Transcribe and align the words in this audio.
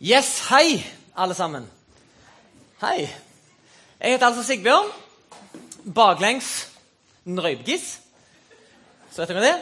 Yes, 0.00 0.46
hei, 0.48 0.80
alle 1.12 1.34
sammen. 1.36 1.66
Hei. 2.80 3.02
Jeg 4.00 4.14
heter 4.14 4.26
altså 4.30 4.42
Sigbjørn. 4.42 4.86
Baklengs 5.94 6.68
Røybgis. 7.28 7.98
Så 9.12 9.20
vet 9.20 9.28
dere 9.28 9.42
det? 9.44 9.58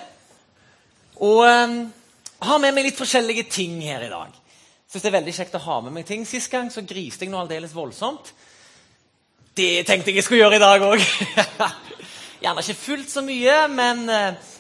Og 1.27 1.41
um, 1.43 1.73
har 2.47 2.61
med 2.63 2.71
meg 2.77 2.87
litt 2.87 3.01
forskjellige 3.01 3.49
ting 3.51 3.81
her 3.83 4.05
i 4.07 4.11
dag. 4.13 4.37
Syns 4.87 5.03
det 5.03 5.11
er 5.11 5.17
veldig 5.17 5.35
kjekt 5.41 5.57
å 5.59 5.61
ha 5.65 5.81
med 5.89 5.97
meg 5.97 6.07
ting. 6.07 6.23
Sist 6.23 6.53
gang 6.53 6.71
så 6.71 6.85
griste 6.87 7.27
jeg 7.27 7.33
noe 7.33 7.43
aldeles 7.43 7.75
voldsomt. 7.75 8.31
Det 9.59 9.83
tenkte 9.89 10.13
jeg 10.13 10.21
jeg 10.21 10.27
skulle 10.29 10.45
gjøre 10.45 10.61
i 10.61 10.63
dag 10.63 10.85
òg. 10.87 11.03
Gjerne 12.45 12.63
ikke 12.63 12.85
fullt 12.85 13.11
så 13.11 13.25
mye, 13.27 13.57
men, 13.75 14.05
uh, 14.07 14.55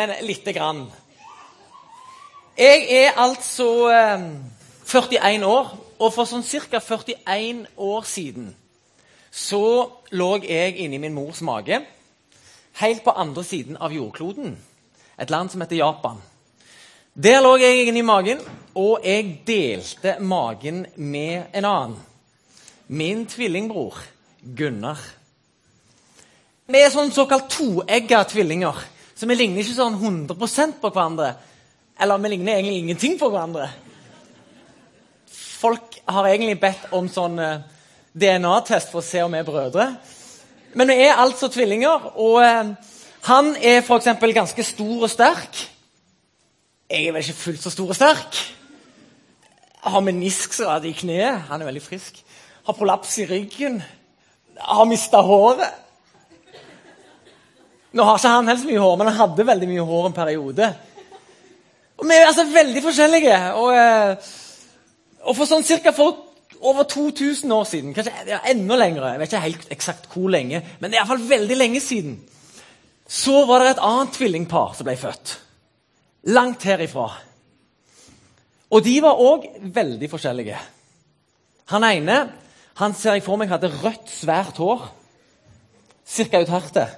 men 0.00 0.14
lite 0.24 0.56
grann. 0.56 0.80
Jeg 2.56 2.88
er 3.02 3.20
altså 3.20 3.68
um, 4.16 4.32
41 4.90 5.44
år, 5.46 5.70
og 6.00 6.10
for 6.10 6.26
sånn 6.26 6.42
ca. 6.42 6.80
41 6.82 7.66
år 7.78 8.06
siden 8.08 8.50
så 9.30 9.62
lå 10.10 10.30
jeg 10.42 10.80
inni 10.82 10.98
min 10.98 11.14
mors 11.14 11.38
mage, 11.46 11.76
helt 12.80 13.04
på 13.04 13.14
andre 13.14 13.44
siden 13.46 13.76
av 13.78 13.94
jordkloden, 13.94 14.56
et 15.14 15.30
land 15.30 15.52
som 15.52 15.62
heter 15.62 15.78
Japan. 15.78 16.18
Der 17.14 17.38
lå 17.42 17.52
jeg 17.60 17.86
inni 17.86 18.02
magen, 18.02 18.40
og 18.74 19.04
jeg 19.06 19.42
delte 19.46 20.16
magen 20.18 20.84
med 20.96 21.52
en 21.54 21.68
annen. 21.68 21.96
Min 22.88 23.22
tvillingbror 23.30 23.98
Gunnar. 24.42 24.98
Vi 26.70 26.80
er 26.80 26.90
sånn 26.90 27.12
såkalt 27.14 27.46
toegga 27.52 28.24
tvillinger, 28.30 28.74
så 29.14 29.28
vi 29.30 29.36
ligner 29.38 29.62
ikke 29.62 29.76
sånn 29.76 29.98
100% 30.00 30.80
på 30.82 30.90
hverandre. 30.90 31.34
Eller 32.00 32.18
vi 32.22 32.32
ligner 32.32 32.56
egentlig 32.56 32.82
ingenting 32.82 33.18
på 33.20 33.30
hverandre. 33.30 33.68
Folk 35.60 35.98
har 36.08 36.24
egentlig 36.24 36.56
bedt 36.60 36.86
om 36.96 37.08
sånn 37.12 37.34
eh, 37.36 37.58
DNA-test 38.16 38.88
for 38.88 39.02
å 39.02 39.04
se 39.04 39.20
om 39.20 39.34
vi 39.34 39.42
er 39.42 39.44
brødre. 39.44 39.90
Men 40.72 40.88
vi 40.88 40.96
er 41.04 41.20
altså 41.20 41.50
tvillinger, 41.52 42.06
og 42.16 42.38
eh, 42.40 42.70
han 43.26 43.50
er 43.58 43.82
f.eks. 43.82 44.08
ganske 44.38 44.64
stor 44.64 45.04
og 45.04 45.12
sterk. 45.12 45.60
Jeg 46.88 47.04
er 47.10 47.12
vel 47.12 47.26
ikke 47.26 47.42
fullt 47.42 47.66
så 47.66 47.74
stor 47.74 47.92
og 47.92 47.98
sterk. 47.98 48.40
Har 49.84 50.06
meniskskade 50.06 50.88
i 50.88 50.96
kneet. 50.96 51.44
Han 51.52 51.60
er 51.60 51.68
veldig 51.68 51.84
frisk. 51.84 52.24
Har 52.64 52.80
prolaps 52.80 53.18
i 53.20 53.28
ryggen. 53.28 53.82
Har 54.64 54.88
mista 54.88 55.20
håret. 55.20 55.76
Nå 57.92 58.06
har 58.06 58.16
ikke 58.16 58.32
han 58.32 58.48
helt 58.48 58.64
så 58.64 58.72
mye 58.72 58.80
hår, 58.80 58.96
men 58.96 59.12
han 59.12 59.20
hadde 59.26 59.50
veldig 59.52 59.74
mye 59.74 59.88
hår 59.92 60.08
en 60.08 60.20
periode. 60.24 60.74
Og 62.00 62.08
Vi 62.08 62.16
er 62.16 62.30
altså 62.32 62.48
veldig 62.48 62.88
forskjellige. 62.88 63.42
og... 63.60 63.74
Eh, 63.76 64.38
og 65.24 65.36
for 65.36 65.48
sånn 65.48 65.66
cirka 65.66 65.92
for 65.96 66.26
over 66.60 66.84
2000 66.88 67.52
år 67.52 67.64
siden, 67.68 67.94
kanskje 67.96 68.12
ja, 68.28 68.40
enda 68.50 68.76
lenger, 68.76 69.06
jeg 69.12 69.20
vet 69.20 69.32
ikke 69.32 69.44
helt 69.46 69.70
eksakt 69.76 70.10
hvor 70.12 70.32
lenge, 70.32 70.60
men 70.80 70.94
iallfall 70.94 71.22
veldig 71.28 71.56
lenge 71.56 71.80
siden, 71.84 72.18
så 73.10 73.44
var 73.48 73.64
det 73.64 73.74
et 73.74 73.84
annet 73.84 74.12
tvillingpar 74.14 74.76
som 74.78 74.86
ble 74.86 74.96
født. 75.00 75.34
Langt 76.30 76.64
herifra. 76.68 77.08
Og 78.70 78.84
de 78.84 78.98
var 79.02 79.18
òg 79.18 79.46
veldig 79.74 80.10
forskjellige. 80.12 80.58
Han 81.72 81.86
ene 81.86 82.20
han 82.80 82.94
ser 82.96 83.18
jeg 83.18 83.24
for 83.26 83.36
meg 83.36 83.50
hadde 83.50 83.68
rødt, 83.82 84.08
svært 84.08 84.60
hår. 84.62 84.86
Cirka 86.06 86.40
ut 86.40 86.48
hjertet. 86.48 86.94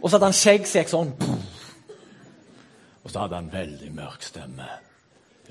Og 0.00 0.08
så 0.08 0.16
hadde 0.16 0.30
han 0.30 0.36
skjegg 0.36 0.66
som 0.66 0.80
gikk 0.80 0.90
sånn. 0.90 1.12
Og 3.04 3.12
så 3.12 3.22
hadde 3.22 3.38
han 3.38 3.52
veldig 3.52 3.92
mørk 3.94 4.24
stemme. 4.24 4.66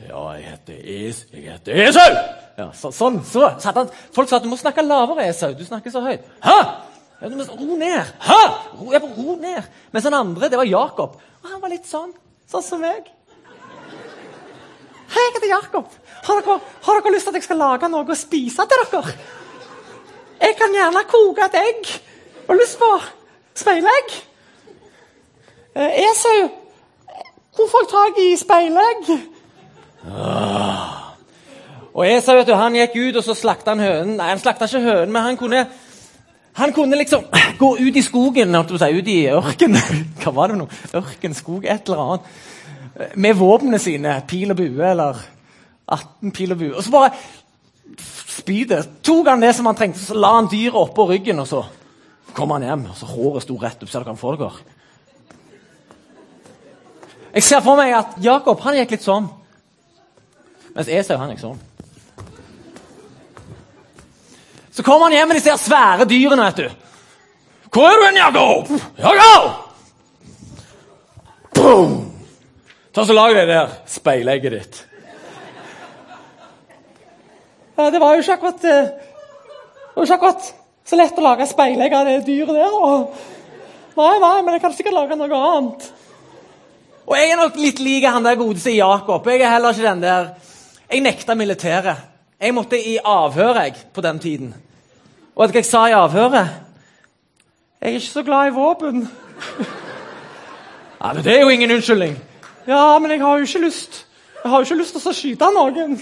Ja, 0.01 0.21
jeg 0.33 0.45
heter 0.49 0.77
Es... 0.83 1.25
Jeg 1.33 1.51
heter 1.51 1.83
Esau! 1.87 2.13
Ja, 2.57 2.67
så, 2.77 2.89
sånn, 2.93 3.19
så, 3.25 3.47
han, 3.75 3.89
Folk 4.13 4.29
sa 4.29 4.39
at 4.39 4.45
du 4.45 4.49
må 4.49 4.57
snakke 4.57 4.85
lavere, 4.85 5.27
Esau. 5.29 5.53
Du 5.57 5.63
snakker 5.65 5.93
så 5.93 6.01
høyt. 6.05 6.25
Hæ? 6.43 6.57
Ja, 7.21 7.29
du 7.29 7.37
må, 7.37 7.45
ro 7.45 7.77
ned! 7.77 8.13
Hæ? 8.21 8.39
Ro, 8.79 8.87
jeg 8.93 9.03
ro 9.05 9.35
ned! 9.41 9.69
Mens 9.93 10.07
den 10.09 10.17
andre, 10.17 10.49
det 10.49 10.59
var 10.59 10.69
Jakob. 10.69 11.19
Og 11.43 11.51
han 11.51 11.61
var 11.61 11.73
litt 11.73 11.85
sånn. 11.89 12.11
Sånn 12.49 12.65
som 12.65 12.81
meg. 12.83 13.09
Hei, 15.13 15.21
jeg 15.21 15.35
heter 15.37 15.51
Jakob. 15.51 15.93
Har 16.25 16.41
dere, 16.41 16.57
har 16.87 16.99
dere 16.99 17.13
lyst 17.13 17.27
til 17.29 17.33
at 17.33 17.39
jeg 17.39 17.45
skal 17.45 17.61
lage 17.61 17.89
noe 17.91 18.05
å 18.05 18.17
spise 18.17 18.65
til 18.69 18.85
dere? 18.91 19.15
Jeg 20.41 20.57
kan 20.59 20.73
gjerne 20.75 21.05
koke 21.09 21.45
et 21.45 21.59
egg. 21.61 21.91
Har 22.47 22.59
lyst 22.59 22.79
på 22.81 22.89
speilegg? 23.61 24.17
Eh, 25.73 26.01
Esau, 26.09 26.49
hvor 27.55 27.69
får 27.69 27.85
jeg 27.85 27.91
tak 27.93 28.19
i 28.23 28.33
speilegg? 28.41 29.13
Ah. 30.09 31.13
Og 31.93 32.07
Esau 32.09 32.35
vet 32.39 32.49
du, 32.49 32.55
han 32.57 32.75
gikk 32.75 32.95
ut 32.97 33.19
og 33.21 33.25
så 33.25 33.35
slakta 33.37 33.75
han 33.75 33.83
hønen. 33.83 34.15
Nei, 34.17 34.31
han 34.31 34.41
slakta 34.41 34.65
ikke 34.65 34.81
hønen, 34.81 35.11
men 35.13 35.27
han 35.27 35.37
kunne, 35.37 35.67
han 36.57 36.73
kunne 36.73 36.97
liksom 36.97 37.27
gå 37.61 37.69
ut 37.77 37.99
i 37.99 38.05
skogen, 38.05 38.57
si, 38.71 38.89
ut 38.97 39.11
i 39.13 39.19
ørkenen. 39.33 40.01
Hva 40.23 40.33
var 40.33 40.49
det 40.49 40.57
for 40.57 40.63
noe? 40.63 41.03
Ørken, 41.03 41.37
skog, 41.37 41.69
et 41.69 41.85
eller 41.91 42.03
annet. 42.07 42.33
Med 43.15 43.37
våpnene 43.37 43.79
sine. 43.81 44.17
Pil 44.27 44.53
og 44.53 44.57
bue, 44.57 44.89
eller 44.89 45.21
18 45.87 46.33
pil 46.33 46.55
og 46.55 46.59
bue. 46.59 46.73
Og 46.73 46.83
så 46.83 46.93
bare 46.93 47.13
spydet. 48.33 48.89
Tok 49.05 49.29
han 49.29 49.45
det 49.45 49.53
som 49.55 49.69
han 49.69 49.77
trengte, 49.77 50.01
så 50.01 50.17
la 50.17 50.33
han 50.39 50.49
dyret 50.51 50.77
oppå 50.79 51.05
ryggen, 51.11 51.41
og 51.43 51.49
så 51.49 51.61
kom 52.33 52.55
han 52.55 52.65
hjem. 52.65 52.87
og 52.89 52.97
så 52.97 53.09
Håret 53.11 53.45
sto 53.45 53.59
rett 53.61 53.85
opp. 53.85 53.91
Ser 53.91 54.01
dere 54.01 54.15
han 54.15 54.21
får 54.21 54.41
dere? 54.41 54.69
Jeg 57.33 57.45
ser 57.45 57.63
for 57.65 57.77
meg 57.77 57.93
at 57.97 58.17
Jakob 58.21 58.61
han 58.65 58.77
gikk 58.77 58.97
litt 58.97 59.05
sånn. 59.05 59.29
Mens 60.73 60.89
Esau 60.89 61.17
han 61.21 61.33
ikke 61.33 61.45
sånn. 61.45 61.59
Så 64.73 64.85
kommer 64.85 65.05
han 65.05 65.17
hjem 65.17 65.29
med 65.29 65.37
disse 65.37 65.57
svære 65.61 66.07
dyrene. 66.09 66.47
vet 66.49 66.63
du. 66.63 66.69
Hvor 67.73 67.89
er 67.89 67.99
du 67.99 68.05
hen, 68.05 68.17
Jakob? 68.17 68.71
Jakob! 68.97 69.51
Boom! 71.53 71.93
Ta 72.93 73.05
så 73.05 73.13
Lag 73.13 73.35
det 73.35 73.45
der 73.49 73.69
speilegget 73.89 74.51
ditt. 74.53 74.81
Ja, 77.77 77.89
det 77.89 78.01
var 78.01 78.13
jo 78.13 78.21
ikke 78.21 78.35
akkurat 78.35 78.65
eh, 78.69 78.91
Det 78.93 79.95
var 79.95 80.05
ikke 80.05 80.17
akkurat 80.19 80.51
så 80.85 80.97
lett 80.99 81.17
å 81.17 81.23
lage 81.25 81.47
speilegg 81.49 81.93
av 81.97 82.05
det 82.09 82.19
dyret 82.27 82.53
der. 82.53 82.73
Og 82.73 83.15
nei, 83.97 84.13
nei, 84.21 84.37
men 84.41 84.53
jeg 84.53 84.61
kan 84.61 84.73
sikkert 84.77 84.97
lage 84.97 85.17
noe 85.17 85.41
annet. 85.49 85.87
Og 87.03 87.15
jeg 87.17 87.31
er 87.31 87.39
nok 87.39 87.57
litt 87.59 87.81
lik 87.83 88.05
han 88.05 88.25
der 88.25 88.37
godeste 88.39 88.73
Jakob. 88.73 89.25
Jeg 89.27 89.41
er 89.41 89.53
heller 89.55 89.73
ikke 89.73 89.89
den 89.89 90.03
der 90.03 90.29
jeg 90.91 91.01
nekta 91.01 91.35
militæret. 91.35 91.97
Jeg 92.39 92.53
måtte 92.53 92.79
i 92.79 92.97
avhør 93.05 93.61
jeg, 93.61 93.75
på 93.93 94.01
den 94.01 94.19
tiden. 94.19 94.53
Og 95.35 95.41
vet 95.43 95.49
du 95.49 95.57
hva 95.57 95.61
jeg 95.61 95.65
sa 95.65 95.85
i 95.87 95.95
avhøret? 95.97 96.49
Jeg 97.81 97.89
er 97.89 97.95
ikke 97.99 98.07
så 98.07 98.23
glad 98.23 98.47
i 98.47 98.55
våpen. 98.55 99.09
ja, 101.01 101.13
men 101.13 101.23
Det 101.23 101.37
er 101.37 101.41
jo 101.41 101.49
ingen 101.49 101.71
unnskyldning. 101.71 102.17
Ja, 102.67 102.99
men 102.99 103.11
jeg 103.11 103.19
har 103.19 103.37
jo 103.37 103.43
ikke 103.43 103.59
lyst 103.65 104.05
Jeg 104.43 104.49
har 104.51 104.57
jo 104.57 104.63
ikke 104.63 104.81
lyst 104.81 104.95
til 104.95 105.09
å 105.09 105.13
skyte 105.15 105.49
noen. 105.55 105.97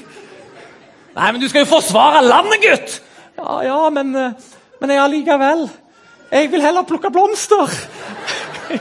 Nei, 1.15 1.31
men 1.31 1.41
du 1.41 1.47
skal 1.49 1.61
jo 1.61 1.69
forsvare 1.69 2.23
landet, 2.25 2.63
gutt! 2.63 3.01
Ja, 3.37 3.61
ja, 3.65 3.89
men, 3.89 4.15
eh, 4.15 4.31
men 4.81 4.89
jeg 4.89 5.01
allikevel. 5.03 5.69
Jeg 6.31 6.51
vil 6.51 6.61
heller 6.61 6.87
plukke 6.87 7.11
blomster. 7.11 7.69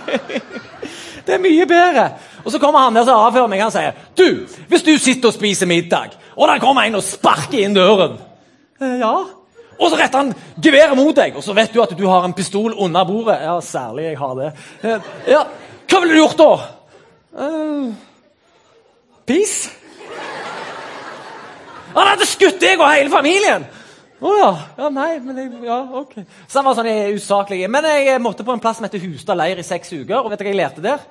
det 1.27 1.35
er 1.35 1.43
mye 1.43 1.67
bedre. 1.67 2.07
Og 2.45 2.53
Så 2.53 2.59
kommer 2.59 2.85
han 2.85 2.95
der 2.95 3.05
som 3.05 3.21
avhører 3.27 3.51
meg 3.51 3.65
og 3.65 3.73
sier 3.75 3.97
du, 4.17 4.47
hvis 4.69 4.87
du 4.87 4.95
sitter 4.99 5.29
og 5.29 5.37
spiser 5.37 5.67
middag, 5.67 6.17
og 6.37 6.49
der 6.49 6.63
kommer 6.63 6.87
en 6.87 6.99
og 7.01 7.05
sparker 7.05 7.61
inn 7.65 7.77
døren 7.77 8.19
eh, 8.81 8.99
Ja. 9.01 9.15
Og 9.81 9.89
så 9.89 9.97
retter 9.97 10.21
han 10.21 10.35
geværet 10.61 10.97
mot 10.97 11.17
deg, 11.17 11.37
og 11.37 11.45
så 11.45 11.55
vet 11.57 11.73
du 11.73 11.81
at 11.81 11.95
du 11.97 12.05
har 12.05 12.27
en 12.27 12.37
pistol 12.37 12.75
under 12.77 13.05
bordet. 13.09 13.39
Ja, 13.41 13.55
særlig 13.65 14.11
jeg 14.11 14.19
har 14.19 14.35
det. 14.37 14.53
Eh, 14.85 15.11
ja, 15.33 15.43
Hva 15.89 16.01
ville 16.03 16.15
du 16.15 16.21
gjort 16.21 16.39
da? 16.39 16.51
Uh, 17.41 17.95
Peace. 19.27 19.71
Han 21.95 22.07
hadde 22.13 22.27
skutt 22.29 22.61
deg 22.61 22.81
og 22.81 22.91
hele 22.93 23.11
familien! 23.13 23.65
Å 24.21 24.29
oh, 24.29 24.37
ja. 24.37 24.51
ja. 24.77 24.89
Nei, 24.93 25.15
men 25.25 25.39
jeg, 25.41 25.49
ja, 25.65 25.79
ok. 26.03 26.19
Så 26.45 26.61
han 26.61 26.67
var 26.69 26.77
sånn 26.77 27.17
usaklig. 27.17 27.63
Men 27.73 27.87
jeg 27.89 28.21
måtte 28.21 28.45
på 28.45 28.53
en 28.53 28.61
plass 28.61 28.77
som 28.77 28.85
heter 28.85 29.01
Hustad 29.01 29.39
leir 29.41 29.63
i 29.63 29.65
seks 29.65 29.95
uker. 29.95 30.19
Og 30.21 30.29
vet 30.29 30.43
du 30.43 30.45
hva 30.45 30.53
jeg 30.53 30.59
lærte 30.61 30.85
der? 30.85 31.07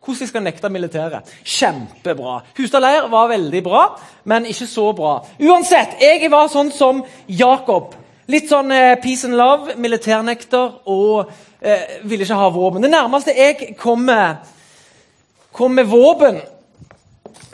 Hvordan 0.00 0.20
jeg 0.20 0.28
skal 0.28 0.42
nekte 0.42 0.68
militæret. 0.72 1.32
Kjempebra. 1.44 2.38
Hustad 2.56 2.80
leir 2.80 3.08
var 3.12 3.28
veldig 3.28 3.62
bra, 3.64 3.82
men 4.24 4.46
ikke 4.48 4.66
så 4.66 4.92
bra. 4.96 5.18
Uansett, 5.40 5.98
jeg 6.00 6.30
var 6.32 6.48
sånn 6.48 6.72
som 6.72 7.02
Jakob. 7.28 7.92
Litt 8.30 8.48
sånn 8.48 8.72
eh, 8.72 8.94
peace 9.02 9.28
and 9.28 9.36
love, 9.36 9.74
militærnekter 9.76 10.88
og 10.88 11.28
eh, 11.60 12.00
ville 12.08 12.24
ikke 12.24 12.38
ha 12.40 12.48
våpen. 12.54 12.86
Det 12.86 12.92
nærmeste 12.94 13.36
jeg 13.36 13.74
kom 13.80 14.06
med, 14.08 14.48
kom 15.52 15.76
med 15.76 15.90
våpen, 15.90 16.40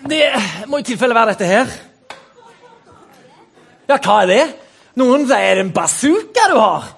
det 0.06 0.22
må 0.70 0.78
i 0.78 0.86
tilfelle 0.86 1.16
være 1.16 1.34
dette 1.34 1.50
her. 1.50 1.76
Ja, 3.88 3.98
hva 3.98 4.22
er 4.22 4.30
det? 4.30 4.42
Noen 5.00 5.26
sier 5.26 5.50
er 5.50 5.58
det 5.58 5.66
en 5.66 5.74
bazooka 5.74 6.46
du 6.52 6.58
har. 6.60 6.90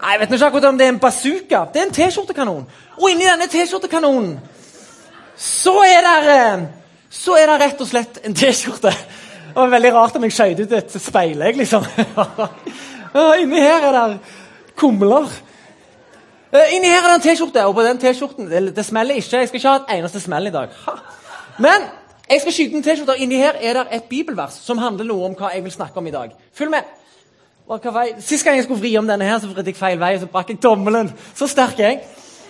Nei, 0.00 0.12
Jeg 0.12 0.20
vet 0.20 0.32
ikke 0.34 0.46
akkurat 0.46 0.70
om 0.70 0.78
det 0.78 0.86
er 0.86 0.92
en 0.94 1.02
bazooka. 1.02 1.66
Det 1.72 1.80
er 1.80 1.86
en 1.88 1.94
T-skjortekanon. 1.94 2.66
Og 3.00 3.10
inni 3.10 3.26
denne 3.26 3.50
T-skjortekanonen 3.50 4.36
så 5.36 5.74
er 5.84 6.02
det 6.04 6.40
så 7.14 7.36
er 7.38 7.46
det 7.48 7.60
rett 7.62 7.80
og 7.80 7.88
slett 7.88 8.18
en 8.26 8.34
T-skjorte. 8.34 8.90
Det 8.90 9.54
var 9.54 9.70
veldig 9.70 9.90
rart 9.94 10.16
om 10.18 10.24
jeg 10.26 10.34
skjøt 10.34 10.62
ut 10.64 10.72
et 10.74 10.94
speilegg, 10.98 11.58
liksom. 11.60 11.84
Inni 13.42 13.60
her 13.62 13.86
er 13.86 13.94
det 13.94 14.16
kumler. 14.78 15.28
Eh, 16.50 16.74
Inni 16.74 16.90
her 16.90 17.04
er 17.04 17.12
det 17.12 17.18
en 17.20 17.26
T-skjorte, 17.28 17.62
og 17.68 17.76
på 17.78 17.84
den 17.86 18.00
T-skjorten 18.02 18.50
det, 18.50 18.86
smeller 18.86 19.20
ikke. 19.20 19.44
Jeg 19.44 19.52
skal 19.52 19.60
ikke 19.60 19.70
ha 19.70 19.76
et 19.84 19.94
eneste 20.00 20.24
smell 20.24 20.50
i 20.50 20.54
dag. 20.54 20.74
Men 21.62 21.86
jeg 22.26 22.42
skal 22.42 22.56
skyte 22.58 22.80
en 22.80 22.86
T-skjorte, 22.88 23.18
inni 23.22 23.38
her 23.38 23.60
er 23.60 23.78
det 23.78 23.86
et 24.00 24.10
bibelvers 24.10 24.58
som 24.66 24.82
handler 24.82 25.06
noe 25.06 25.30
om 25.30 25.38
hva 25.38 25.54
jeg 25.54 25.62
vil 25.64 25.76
snakke 25.76 26.02
om 26.02 26.10
i 26.10 26.14
dag. 26.14 26.34
Følg 26.54 26.74
med. 26.74 26.92
Sist 28.20 28.44
gang 28.44 28.58
jeg 28.58 28.66
skulle 28.66 28.82
vri 28.82 28.96
om 28.98 29.06
denne, 29.08 29.24
her, 29.24 29.38
så 29.38 29.48
vridde 29.48 29.70
jeg 29.70 29.78
feil 29.78 30.02
vei, 30.02 30.16
og 30.18 30.24
så 30.26 30.32
brakk 30.34 30.50
jeg 30.50 30.60
tommelen. 30.60 31.14
Så 31.34 31.46
sterk 31.48 31.78
er 31.78 31.92
jeg. 31.92 32.04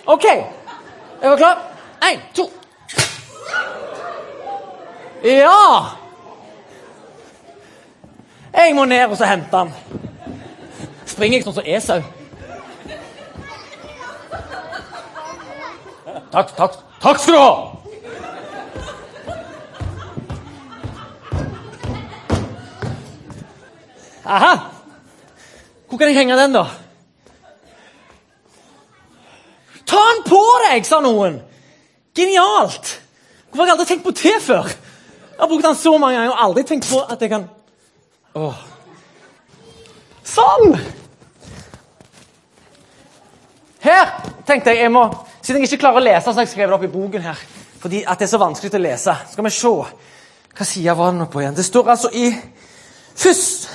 OK. 0.09 0.25
Er 0.25 1.21
dere 1.21 1.37
klar? 1.37 1.65
Én, 2.09 2.31
to. 2.35 2.49
Ja! 5.23 5.97
Jeg 8.55 8.75
må 8.75 8.85
ned 8.85 9.05
og 9.05 9.17
så 9.17 9.25
hente 9.25 9.57
han. 9.57 9.73
Springer 11.05 11.37
jeg 11.37 11.45
sånn 11.45 11.57
som 11.57 11.67
Esau? 11.67 12.01
Takk, 16.35 16.51
takk, 16.57 16.77
takk 16.99 17.19
skal 17.23 17.35
du 17.35 17.39
ha! 17.39 17.51
Aha! 24.25 24.53
Hvor 25.87 25.97
kan 26.01 26.09
jeg 26.09 26.17
henge 26.17 26.37
den, 26.39 26.55
da? 26.55 26.65
Ta 29.85 30.01
den 30.09 30.23
på 30.25 30.41
deg, 30.65 30.87
sa 30.87 30.99
noen. 31.03 31.37
Genialt! 32.17 32.95
Hvorfor 33.47 33.63
har 33.63 33.69
jeg 33.69 33.77
aldri 33.77 33.87
tenkt 33.91 34.07
på 34.07 34.15
det 34.17 34.39
før? 34.43 34.73
Jeg 35.35 35.43
har 35.43 35.51
brukt 35.51 35.65
den 35.65 35.75
så 35.75 35.97
mange 35.97 36.17
ganger 36.17 36.31
og 36.31 36.43
aldri 36.43 36.63
tenkt 36.63 36.87
på 36.89 37.01
at 37.03 37.21
jeg 37.21 37.29
kan 37.29 37.49
Åh. 38.35 38.55
Sånn! 40.25 40.73
Her 43.85 44.09
tenkte 44.47 44.73
jeg 44.73 44.85
jeg 44.85 44.91
må 44.91 45.05
Siden 45.45 45.61
jeg 45.61 45.69
ikke 45.69 45.83
klarer 45.83 46.01
å 46.01 46.05
lese, 46.07 46.25
så 46.25 46.33
har 46.39 46.47
jeg 46.47 46.55
skrevet 46.55 46.71
det 46.71 46.77
opp 46.79 46.85
i 46.87 46.89
boken 46.89 47.21
her. 47.21 47.41
Fordi 47.77 47.99
at 48.01 48.17
det 48.17 48.25
er 48.25 48.31
så 48.31 48.39
vanskelig 48.41 48.71
å 48.73 48.79
lese. 48.81 49.13
Skal 49.29 49.45
vi 49.45 49.51
se 49.53 49.73
Hva 50.57 50.65
side 50.65 50.95
var 50.97 51.11
det 51.11 51.19
nå 51.19 51.27
på 51.29 51.43
igjen? 51.43 51.53
Det 51.53 51.65
står 51.67 51.91
altså 51.93 52.09
i 52.17 52.31
først, 53.13 53.67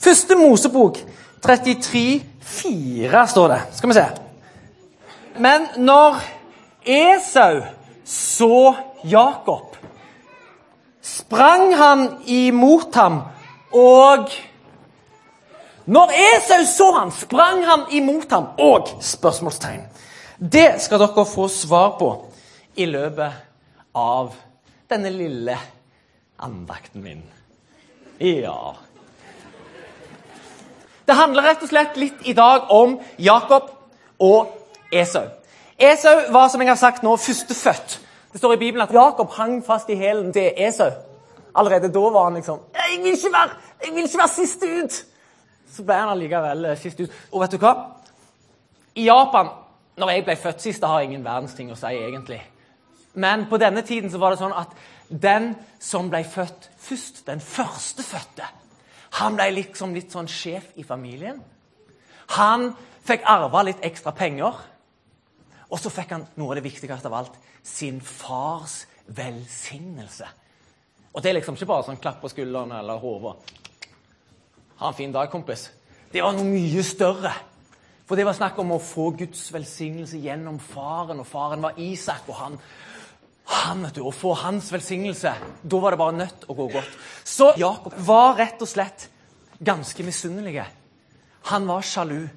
Første 0.00 0.34
Mosebok 0.34 0.98
33,4 1.46 3.26
står 3.30 3.48
det. 3.52 3.60
Skal 3.76 3.92
vi 3.92 3.94
se. 3.94 4.06
Men 5.38 5.68
når 5.76 6.16
Esau 6.84 7.60
så 8.04 8.74
Jakob, 9.04 9.69
sprang 11.10 11.74
han 11.74 12.06
imot 12.26 12.94
ham, 12.94 13.22
og 13.72 14.30
Når 15.90 16.12
Esau 16.14 16.64
så 16.68 16.86
han, 16.98 17.10
sprang 17.10 17.64
han 17.66 17.80
imot 17.90 18.30
ham, 18.30 18.44
og 18.58 18.88
spørsmålstegn. 19.02 19.80
Det 20.38 20.76
skal 20.78 21.00
dere 21.02 21.24
få 21.26 21.48
svar 21.50 21.96
på 21.98 22.10
i 22.78 22.86
løpet 22.86 23.32
av 23.98 24.28
denne 24.90 25.10
lille 25.10 25.56
andakten 26.38 27.02
min. 27.02 27.24
Ja 28.20 28.76
Det 31.06 31.16
handler 31.16 31.42
rett 31.42 31.62
og 31.64 31.72
slett 31.72 31.96
litt 31.98 32.22
i 32.28 32.36
dag 32.38 32.70
om 32.70 32.98
Jakob 33.18 33.72
og 34.22 34.52
Esau. 34.92 35.26
Esau 35.80 36.30
var 36.30 36.52
som 36.52 36.62
jeg 36.62 36.70
har 36.70 36.78
sagt 36.78 37.02
nå, 37.02 37.16
førstefødt. 37.16 37.98
Det 38.32 38.38
står 38.38 38.54
i 38.54 38.56
Bibelen 38.56 38.82
at 38.86 38.94
Jakob 38.94 39.30
hang 39.30 39.60
fast 39.66 39.88
i 39.90 39.96
hælen 39.98 40.32
til 40.32 40.52
Esau. 40.56 40.90
Allerede 41.54 41.92
da 41.92 41.98
var 42.14 42.24
han 42.24 42.34
liksom 42.34 42.60
Jeg 42.74 43.02
vil 43.02 43.12
ikke 43.12 43.32
være, 43.32 43.50
jeg 43.86 43.94
vil 43.94 44.04
ikke 44.04 44.18
være 44.18 44.34
sist 44.34 44.62
ut! 44.62 45.06
Så 45.70 45.82
ble 45.82 45.94
han 45.94 46.08
allikevel 46.08 46.64
eh, 46.64 46.78
sist 46.78 47.00
ut. 47.00 47.10
Og 47.32 47.42
vet 47.42 47.52
du 47.54 47.58
hva? 47.62 47.74
I 48.94 49.04
Japan, 49.06 49.50
når 49.98 50.10
jeg 50.10 50.24
ble 50.24 50.36
født 50.36 50.62
sist, 50.62 50.80
det 50.80 50.88
har 50.88 51.00
ingen 51.00 51.24
verdens 51.24 51.54
ting 51.54 51.70
å 51.70 51.78
si, 51.78 51.90
egentlig. 51.94 52.40
Men 53.14 53.46
på 53.50 53.58
denne 53.58 53.82
tiden 53.86 54.10
så 54.10 54.18
var 54.18 54.34
det 54.34 54.40
sånn 54.42 54.54
at 54.54 54.74
den 55.10 55.52
som 55.82 56.10
ble 56.10 56.22
født 56.26 56.70
først, 56.78 57.24
den 57.26 57.42
førstefødte, 57.42 58.46
han 59.18 59.38
ble 59.38 59.48
liksom 59.54 59.94
litt 59.94 60.12
sånn 60.14 60.28
sjef 60.30 60.70
i 60.78 60.86
familien. 60.86 61.40
Han 62.38 62.70
fikk 63.06 63.26
arva 63.26 63.64
litt 63.66 63.82
ekstra 63.86 64.12
penger. 64.14 64.58
Og 65.70 65.78
så 65.78 65.92
fikk 65.92 66.14
han 66.16 66.26
noe 66.38 66.52
av 66.52 66.58
det 66.58 66.66
viktigste 66.66 67.08
av 67.08 67.16
alt 67.20 67.36
sin 67.62 68.00
fars 68.02 68.84
velsignelse. 69.06 70.26
Og 71.14 71.22
det 71.22 71.30
er 71.30 71.38
liksom 71.40 71.56
ikke 71.58 71.70
bare 71.70 71.86
sånn 71.86 72.00
klapp 72.02 72.20
på 72.22 72.30
skuldrene 72.30 72.80
eller 72.82 73.00
hodet. 73.02 73.54
Ha 74.80 74.90
en 74.90 74.96
fin 74.96 75.12
dag, 75.12 75.30
kompis. 75.30 75.68
Det 76.10 76.22
var 76.22 76.34
noe 76.34 76.46
mye 76.46 76.82
større. 76.86 77.32
For 78.06 78.18
det 78.18 78.26
var 78.26 78.34
snakk 78.34 78.58
om 78.58 78.72
å 78.74 78.82
få 78.82 79.12
Guds 79.18 79.44
velsignelse 79.54 80.18
gjennom 80.18 80.58
faren, 80.62 81.20
og 81.22 81.28
faren 81.30 81.62
var 81.62 81.78
Isak. 81.78 82.26
og 82.26 82.34
han, 82.40 82.56
han 83.46 83.84
vet 83.86 84.00
du, 84.00 84.02
Å 84.02 84.14
få 84.14 84.34
hans 84.40 84.72
velsignelse, 84.72 85.34
da 85.62 85.78
var 85.82 85.94
det 85.94 86.00
bare 86.00 86.18
nødt 86.18 86.48
å 86.50 86.56
gå 86.58 86.66
godt. 86.72 86.96
Så 87.24 87.52
Jakob 87.58 87.94
var 88.06 88.34
rett 88.40 88.62
og 88.62 88.70
slett 88.70 89.06
ganske 89.62 90.02
misunnelig. 90.02 90.64
Han 91.52 91.66
var 91.70 91.86
sjalu. 91.86 92.28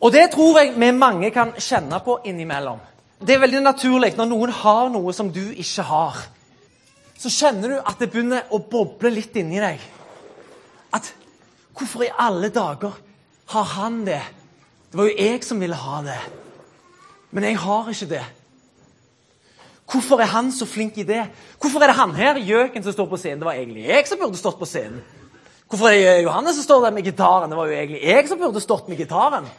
Og 0.00 0.12
det 0.12 0.30
tror 0.34 0.60
jeg 0.60 0.74
vi 0.78 0.90
mange 0.92 1.30
kan 1.34 1.52
kjenne 1.58 2.00
på 2.04 2.18
innimellom. 2.24 2.80
Det 3.24 3.36
er 3.36 3.44
veldig 3.44 3.62
naturlig 3.64 4.14
når 4.18 4.30
noen 4.30 4.52
har 4.52 4.88
noe 4.92 5.12
som 5.16 5.30
du 5.32 5.42
ikke 5.52 5.84
har. 5.88 6.22
Så 7.18 7.30
kjenner 7.30 7.76
du 7.76 7.76
at 7.78 8.00
det 8.00 8.10
begynner 8.12 8.50
å 8.52 8.58
boble 8.58 9.12
litt 9.14 9.36
inni 9.38 9.62
deg. 9.62 9.80
At 10.94 11.12
Hvorfor 11.74 12.04
i 12.06 12.12
alle 12.18 12.48
dager 12.54 12.94
har 13.50 13.64
han 13.74 14.04
det? 14.06 14.22
Det 14.90 14.98
var 14.98 15.08
jo 15.10 15.18
jeg 15.18 15.42
som 15.44 15.60
ville 15.60 15.74
ha 15.74 16.02
det. 16.06 16.20
Men 17.34 17.44
jeg 17.48 17.58
har 17.58 17.88
ikke 17.90 18.10
det. 18.12 18.22
Hvorfor 19.90 20.22
er 20.22 20.30
han 20.30 20.52
så 20.54 20.66
flink 20.66 20.98
i 20.98 21.06
det? 21.06 21.24
Hvorfor 21.60 21.82
er 21.82 21.90
det 21.90 21.98
han 21.98 22.14
her, 22.14 22.38
gjøken, 22.38 22.82
som 22.82 22.92
står 22.92 23.08
på 23.10 23.18
scenen? 23.20 23.42
Det 23.42 23.48
var 23.48 23.58
egentlig 23.58 23.88
jeg 23.88 24.06
som 24.06 24.20
burde 24.22 24.38
stått 24.38 24.58
på 24.58 24.68
scenen. 24.70 25.02
Hvorfor 25.68 25.90
er 25.90 25.98
det 25.98 26.22
Johannes 26.22 26.56
som 26.56 26.64
står 26.64 26.84
der 26.84 26.94
med 26.94 27.04
gitaren? 27.04 27.50
Det 27.50 27.58
var 27.58 27.66
jo 27.66 27.76
egentlig 27.76 28.02
jeg 28.02 28.28
som 28.28 28.38
burde 28.38 28.62
stått 28.62 28.88
med 28.88 29.02
gitaren. 29.02 29.50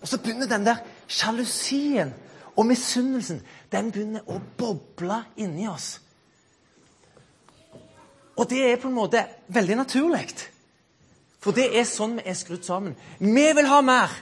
Og 0.00 0.08
så 0.08 0.18
begynner 0.18 0.48
den 0.48 0.66
der 0.66 0.80
sjalusien 1.08 2.14
og 2.56 2.66
misunnelsen 2.68 3.42
den 3.72 3.90
begynner 3.92 4.26
å 4.28 4.40
boble 4.58 5.20
inni 5.40 5.68
oss. 5.70 5.94
Og 8.40 8.48
det 8.48 8.62
er 8.66 8.80
på 8.80 8.88
en 8.88 8.96
måte 8.96 9.22
veldig 9.52 9.76
naturlig. 9.82 10.24
For 11.40 11.56
det 11.56 11.70
er 11.76 11.88
sånn 11.88 12.18
vi 12.18 12.26
er 12.28 12.36
skrudd 12.36 12.64
sammen. 12.64 12.96
Vi 13.18 13.46
vil 13.56 13.68
ha 13.68 13.80
mer. 13.84 14.12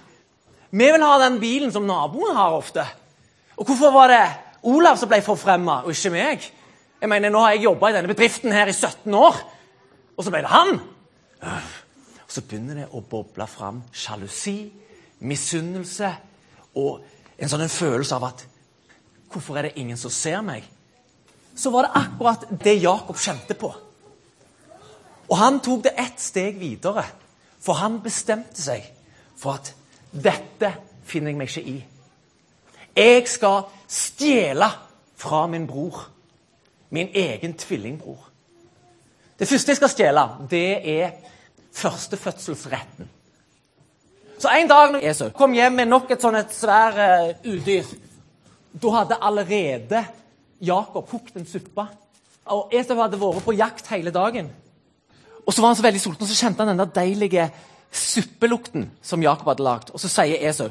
Vi 0.70 0.90
vil 0.92 1.04
ha 1.06 1.14
den 1.22 1.38
bilen 1.42 1.72
som 1.74 1.86
naboen 1.86 2.36
har 2.36 2.54
ofte. 2.54 2.84
Og 3.58 3.66
hvorfor 3.66 3.94
var 3.94 4.12
det 4.12 4.24
Olav 4.68 4.98
som 4.98 5.10
ble 5.10 5.20
forfremma, 5.22 5.82
og 5.86 5.94
ikke 5.94 6.12
meg? 6.14 6.46
Jeg 6.98 7.10
mener, 7.10 7.30
Nå 7.30 7.42
har 7.42 7.54
jeg 7.54 7.64
jobba 7.66 7.90
i 7.90 7.94
denne 7.94 8.10
bedriften 8.10 8.52
her 8.52 8.70
i 8.70 8.74
17 8.74 9.14
år, 9.14 9.38
og 10.16 10.24
så 10.24 10.34
ble 10.34 10.42
det 10.42 10.50
han. 10.52 10.80
Og 12.26 12.30
Så 12.34 12.42
begynner 12.42 12.82
det 12.82 12.88
å 12.92 13.00
boble 13.00 13.46
fram 13.48 13.82
sjalusi, 13.94 14.58
misunnelse 15.20 16.12
og 16.78 17.02
en 17.38 17.50
sånn 17.50 17.68
følelse 17.70 18.16
av 18.16 18.30
at 18.30 18.46
Hvorfor 19.28 19.58
er 19.58 19.62
det 19.68 19.76
ingen 19.76 19.96
som 20.00 20.10
ser 20.10 20.40
meg? 20.40 20.64
Så 21.56 21.70
var 21.70 21.84
det 21.84 22.00
akkurat 22.00 22.46
det 22.64 22.78
Jakob 22.80 23.18
kjente 23.20 23.54
på. 23.54 23.68
Og 25.28 25.36
han 25.36 25.60
tok 25.60 25.82
det 25.84 25.92
ett 26.00 26.20
steg 26.20 26.56
videre, 26.60 27.04
for 27.60 27.76
han 27.76 27.98
bestemte 28.00 28.62
seg 28.62 28.86
for 29.36 29.58
at 29.58 29.74
dette 30.12 30.70
finner 31.04 31.34
jeg 31.34 31.40
meg 31.40 31.50
ikke 31.50 31.68
i. 31.68 31.76
Jeg 32.96 33.26
skal 33.28 33.66
stjele 33.84 34.70
fra 35.18 35.46
min 35.46 35.66
bror. 35.68 36.06
Min 36.90 37.10
egen 37.12 37.52
tvillingbror. 37.52 38.30
Det 39.38 39.48
første 39.48 39.70
jeg 39.70 39.76
skal 39.76 39.92
stjele, 39.92 40.22
det 40.50 40.88
er 40.88 41.10
førstefødselsretten. 41.76 43.10
Så 44.38 44.50
en 44.54 44.68
dag 44.70 44.92
når 44.94 45.06
Esau 45.10 45.30
kom 45.34 45.54
hjem 45.56 45.80
med 45.80 45.90
nok 45.90 46.12
et 46.14 46.22
sånn 46.22 46.38
et 46.38 46.52
uh, 46.62 47.32
udyr, 47.42 47.88
da 48.78 48.92
hadde 48.94 49.18
allerede 49.18 50.04
Jakob 50.62 51.08
kokt 51.10 51.38
en 51.38 51.46
suppe. 51.48 51.86
Og 52.54 52.74
Esau 52.74 53.00
hadde 53.00 53.18
vært 53.18 53.44
på 53.44 53.56
jakt 53.58 53.90
hele 53.90 54.12
dagen. 54.14 54.50
Og 55.42 55.54
så 55.54 55.62
var 55.62 55.72
han 55.72 55.78
så 55.78 55.86
veldig 55.86 56.02
sulten, 56.02 56.22
og 56.22 56.30
så 56.30 56.38
kjente 56.38 56.62
han 56.62 56.70
den 56.70 56.82
der 56.84 56.92
deilige 57.00 57.48
suppelukten 57.90 58.90
som 59.02 59.22
Jakob 59.24 59.48
hadde 59.50 59.66
lagd. 59.66 59.90
Og 59.96 60.00
så 60.00 60.10
sier 60.12 60.48
Esau, 60.48 60.70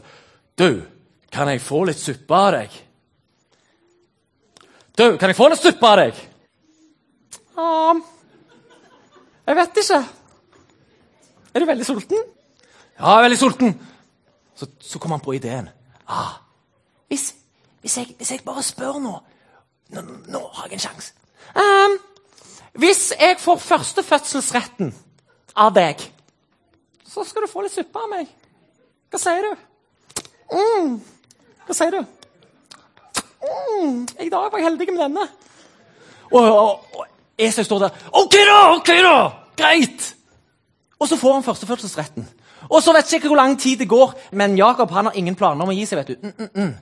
'Du, 0.58 0.82
kan 1.32 1.50
jeg 1.50 1.62
få 1.62 1.84
litt 1.84 2.00
suppe 2.00 2.36
av 2.36 2.52
deg?' 2.54 2.82
'Du, 4.96 5.18
kan 5.18 5.30
jeg 5.30 5.36
få 5.36 5.50
litt 5.50 5.62
suppe 5.62 5.88
av 5.88 5.98
deg?' 5.98 6.24
Ja 7.58 7.96
Jeg 9.48 9.56
vet 9.56 9.78
ikke. 9.78 10.04
Er 11.54 11.60
du 11.60 11.66
veldig 11.66 11.86
sulten? 11.86 12.37
Ja, 13.00 13.10
jeg 13.10 13.18
er 13.18 13.22
veldig 13.22 13.40
sulten. 13.40 13.82
Så, 14.56 14.68
så 14.82 15.00
kom 15.00 15.12
han 15.12 15.22
på 15.22 15.36
ideen. 15.38 15.70
Ah, 16.10 16.40
hvis, 17.08 17.36
hvis, 17.82 17.98
jeg, 17.98 18.14
hvis 18.18 18.32
jeg 18.32 18.40
bare 18.46 18.64
spør 18.64 19.00
nå, 19.00 19.18
nå 19.90 20.02
Nå 20.28 20.40
har 20.54 20.68
jeg 20.68 20.74
en 20.74 20.80
sjanse. 20.80 21.14
Um, 21.56 21.98
Hvis 22.78 23.14
jeg 23.20 23.38
får 23.40 23.58
førstefødselsretten 23.58 24.92
av 25.56 25.72
deg, 25.74 26.04
så 27.08 27.24
skal 27.24 27.42
du 27.42 27.50
få 27.50 27.64
litt 27.66 27.74
suppe 27.74 28.04
av 28.04 28.12
meg. 28.12 28.28
Hva 29.10 29.22
sier 29.22 29.48
du? 29.48 29.64
Mm. 30.52 31.00
Hva 31.66 31.78
sier 31.78 31.96
du? 31.96 32.04
Mm. 33.48 34.04
I 34.20 34.30
dag 34.30 34.52
var 34.52 34.60
jeg 34.60 34.68
heldig 34.68 34.90
med 34.92 35.02
denne. 35.06 35.26
Og, 36.32 36.44
og, 36.44 37.00
og 37.00 37.08
Esau 37.40 37.64
står 37.66 37.88
der. 37.88 38.06
OK, 38.12 38.38
da! 38.46 38.60
ok 38.76 38.94
da, 39.08 39.16
Greit! 39.58 40.12
Og 41.00 41.08
så 41.08 41.18
får 41.18 41.34
han 41.34 41.46
førstefødselsretten. 41.46 42.28
Og 42.70 42.84
så 42.84 42.94
vet 42.94 43.12
jeg 43.12 43.20
ikke 43.22 43.30
hvor 43.30 43.40
lang 43.40 43.60
tid 43.60 43.78
det 43.78 43.90
går, 43.90 44.14
men 44.32 44.58
Jakob 44.58 44.92
han 44.92 45.06
har 45.06 45.18
ingen 45.18 45.36
planer 45.36 45.64
om 45.64 45.70
å 45.70 45.76
gi 45.78 45.86
seg. 45.86 45.98
vet 45.98 46.08
du. 46.08 46.28
Mm, 46.28 46.34
mm, 46.38 46.50
mm. 46.56 46.74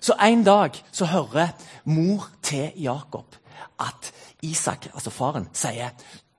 Så 0.00 0.14
en 0.20 0.44
dag 0.44 0.76
så 0.92 1.04
hører 1.04 1.54
mor 1.84 2.28
til 2.42 2.70
Jakob 2.76 3.24
at 3.80 4.12
Isak, 4.42 4.86
altså 4.94 5.10
faren, 5.10 5.48
sier 5.52 5.90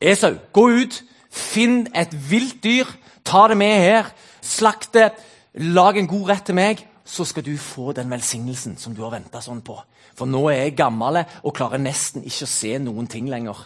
Esau, 0.01 0.35
gå 0.53 0.67
ut, 0.69 1.03
finn 1.31 1.87
et 1.95 2.13
vilt 2.29 2.63
dyr, 2.63 2.85
ta 3.25 3.47
det 3.47 3.57
med 3.57 3.81
her, 3.81 4.11
slakt 4.41 4.93
det, 4.93 5.09
lag 5.53 5.97
en 5.97 6.07
god 6.07 6.29
rett 6.29 6.45
til 6.45 6.55
meg, 6.55 6.83
så 7.05 7.25
skal 7.25 7.45
du 7.45 7.57
få 7.57 7.91
den 7.91 8.11
velsignelsen 8.11 8.77
som 8.77 8.95
du 8.95 9.01
har 9.03 9.13
venta 9.15 9.41
sånn 9.41 9.63
på. 9.65 9.77
For 10.15 10.29
nå 10.29 10.45
er 10.51 10.65
jeg 10.65 10.77
gammel 10.79 11.23
og 11.43 11.55
klarer 11.55 11.81
nesten 11.81 12.23
ikke 12.25 12.47
å 12.47 12.53
se 12.53 12.75
noen 12.79 13.07
ting 13.11 13.29
lenger, 13.31 13.57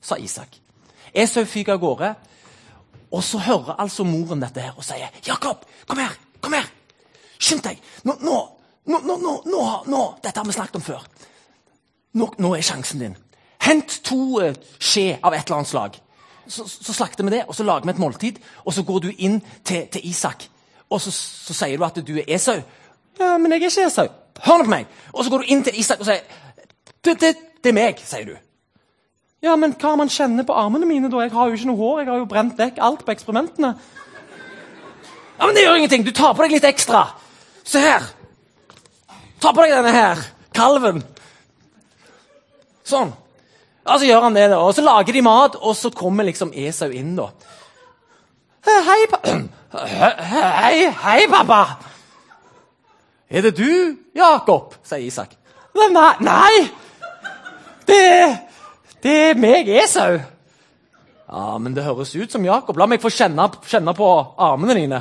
sa 0.00 0.18
Isak. 0.20 0.56
Esau 1.14 1.44
fyker 1.46 1.76
av 1.76 1.82
gårde. 1.82 2.14
Og 3.14 3.22
så 3.24 3.38
hører 3.38 3.76
altså 3.78 4.04
moren 4.06 4.42
dette 4.42 4.60
her 4.60 4.74
og 4.76 4.84
sier, 4.84 5.10
'Jakob, 5.26 5.64
kom 5.86 5.98
her! 6.02 6.16
Kom 6.40 6.52
her! 6.52 6.66
Skynd 7.38 7.62
deg! 7.62 7.82
Nå, 8.04 8.16
nå, 8.20 8.38
nå, 8.86 9.00
nå, 9.06 9.16
nå, 9.46 9.66
nå, 9.86 10.02
Dette 10.22 10.40
har 10.40 10.46
vi 10.46 10.52
snakket 10.56 10.80
om 10.80 10.82
før. 10.82 11.04
Nå, 12.14 12.32
nå 12.38 12.54
er 12.54 12.62
sjansen 12.62 13.00
din. 13.00 13.16
Hent 13.62 14.00
to 14.04 14.40
uh, 14.42 14.54
skje 14.78 15.18
av 15.22 15.34
et 15.34 15.46
eller 15.46 15.60
annet 15.60 15.70
slag. 15.70 16.00
Så, 16.46 16.66
så, 16.68 16.92
slakter 16.92 17.24
vi 17.24 17.30
det, 17.30 17.44
og 17.48 17.54
så 17.56 17.64
lager 17.64 17.86
vi 17.86 17.94
et 17.94 18.02
måltid. 18.02 18.40
Og 18.64 18.74
så 18.74 18.82
går 18.82 19.06
du 19.06 19.12
inn 19.16 19.40
til, 19.64 19.86
til 19.92 20.08
Isak, 20.10 20.48
og 20.90 21.00
så, 21.00 21.10
så, 21.14 21.54
sier 21.54 21.78
du 21.78 21.86
at 21.86 22.00
du 22.06 22.16
er 22.18 22.28
Esau. 22.36 22.58
Ja, 23.18 23.36
men 23.38 23.52
jeg 23.52 23.62
er 23.62 23.70
ikke 23.70 23.86
Esau. 23.86 24.10
Hør 24.44 24.58
nå 24.58 24.66
på 24.66 24.74
meg! 24.74 24.90
Og 25.12 25.24
så 25.24 25.30
går 25.30 25.44
du 25.44 25.54
inn 25.54 25.62
til 25.64 25.78
Isak 25.80 26.02
og 26.02 26.10
sier 26.10 26.26
det, 27.04 27.14
det, 27.20 27.30
det 27.62 27.70
er 27.70 27.76
meg, 27.76 28.02
sier 28.04 28.26
du. 28.28 28.34
Ja, 29.44 29.54
men 29.60 29.74
hva 29.76 29.92
man 30.00 30.08
kjenner 30.08 30.46
på 30.48 30.54
armene 30.56 30.86
mine? 30.88 31.10
da? 31.12 31.20
Jeg 31.20 31.34
har 31.34 31.50
jo 31.50 31.58
ikke 31.58 31.68
noe 31.68 31.80
hår. 31.80 31.98
Jeg 32.00 32.08
har 32.08 32.20
jo 32.22 32.28
brent 32.30 32.60
vekk 32.60 32.78
alt 32.80 33.02
på 33.04 33.12
eksperimentene. 33.12 33.74
Ja, 35.34 35.46
Men 35.46 35.54
det 35.56 35.64
gjør 35.66 35.80
ingenting. 35.80 36.04
Du 36.06 36.12
tar 36.16 36.32
på 36.32 36.46
deg 36.46 36.54
litt 36.56 36.68
ekstra. 36.68 37.02
Se 37.66 37.82
her. 37.82 38.06
Ta 39.42 39.52
på 39.52 39.64
deg 39.64 39.74
denne 39.74 39.92
her. 39.92 40.22
Kalven. 40.56 41.02
Sånn. 42.88 43.12
Ja, 43.84 43.98
Så 43.98 44.08
gjør 44.08 44.24
han 44.24 44.36
det, 44.38 44.46
da. 44.48 44.62
Og 44.64 44.72
så 44.76 44.84
lager 44.84 45.12
de 45.12 45.20
mat, 45.26 45.58
og 45.60 45.76
så 45.76 45.90
kommer 45.92 46.24
liksom 46.24 46.54
Esau 46.56 46.88
inn, 46.88 47.12
da. 47.18 47.28
Hei, 48.64 49.02
pappa. 49.12 49.34
Hei, 50.64 50.86
hei, 51.02 51.26
pappa. 51.28 51.58
Er 53.28 53.42
det 53.42 53.56
du, 53.58 53.96
Jakob? 54.14 54.76
sier 54.86 55.02
Isak. 55.04 55.34
Nei, 55.74 55.88
nei. 56.22 56.68
Det 57.84 57.98
er 57.98 58.36
det 59.04 59.14
er 59.30 59.34
meg, 59.36 59.68
Esau. 59.68 60.16
Ja, 61.28 61.58
men 61.60 61.74
det 61.76 61.84
høres 61.84 62.14
ut 62.16 62.32
som 62.32 62.44
Jakob. 62.44 62.78
La 62.80 62.86
meg 62.88 63.02
få 63.02 63.10
kjenne, 63.12 63.50
kjenne 63.68 63.92
på 63.96 64.10
armene 64.40 64.76
dine. 64.78 65.00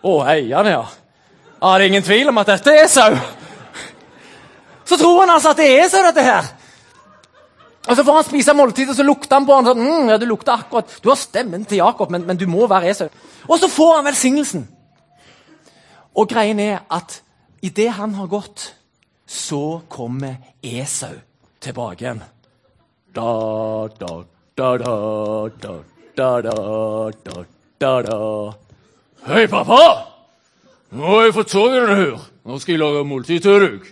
Å, 0.00 0.12
eierne, 0.30 0.72
ja. 0.72 0.84
ja. 0.84 0.84
Det 1.56 1.72
er 1.72 1.84
ingen 1.88 2.04
tvil 2.04 2.30
om 2.30 2.40
at 2.40 2.54
dette 2.54 2.72
er 2.72 2.86
Esau. 2.86 3.16
Så 4.86 4.96
tror 5.00 5.24
han 5.24 5.32
altså 5.34 5.52
at 5.52 5.60
det 5.60 5.66
er 5.72 5.82
Esau, 5.84 6.04
dette 6.06 6.24
her. 6.24 6.48
Og 7.86 7.96
Så 7.96 8.04
får 8.04 8.16
han 8.18 8.26
spise 8.26 8.54
måltid, 8.56 8.88
og 8.90 8.96
så 8.98 9.04
lukter 9.06 9.36
han 9.36 9.46
på 9.46 9.56
han 9.56 9.68
sånn, 9.68 9.82
mm, 9.82 10.08
ja, 10.10 10.16
du 10.18 10.26
lukter 10.26 10.56
akkurat, 10.56 10.96
du 11.02 11.10
har 11.10 11.18
stemmen 11.20 11.64
til 11.68 11.78
Jakob, 11.78 12.10
men, 12.10 12.24
men 12.26 12.38
du 12.40 12.46
må 12.50 12.66
være 12.70 12.90
Esau. 12.90 13.10
Og 13.46 13.60
så 13.62 13.68
får 13.70 13.92
han 13.98 14.08
velsignelsen. 14.08 14.64
Og 16.16 16.28
greien 16.30 16.60
er 16.62 16.80
at 16.90 17.20
idet 17.62 17.92
han 17.98 18.16
har 18.16 18.32
gått, 18.32 18.70
så 19.26 19.82
kommer 19.92 20.40
Esau 20.64 21.14
tilbake 21.60 22.04
igjen. 22.06 22.24
Da, 23.16 23.88
da, 23.98 24.24
da, 24.56 24.76
da, 24.76 25.48
da, 25.48 25.74
da, 26.16 26.40
da, 26.42 27.12
da, 27.24 27.44
da, 27.78 28.02
da. 28.02 28.18
Hei, 29.24 29.46
pappa! 29.48 29.78
Nå 30.92 31.06
har 31.14 31.22
jeg 31.24 31.32
fått 31.38 31.54
sove 31.54 31.78
her. 31.96 32.26
Nå 32.44 32.58
skal 32.60 32.74
jeg 32.74 32.82
lage 32.82 33.06
måltid 33.08 33.46
til 33.46 33.64
deg. 33.64 33.88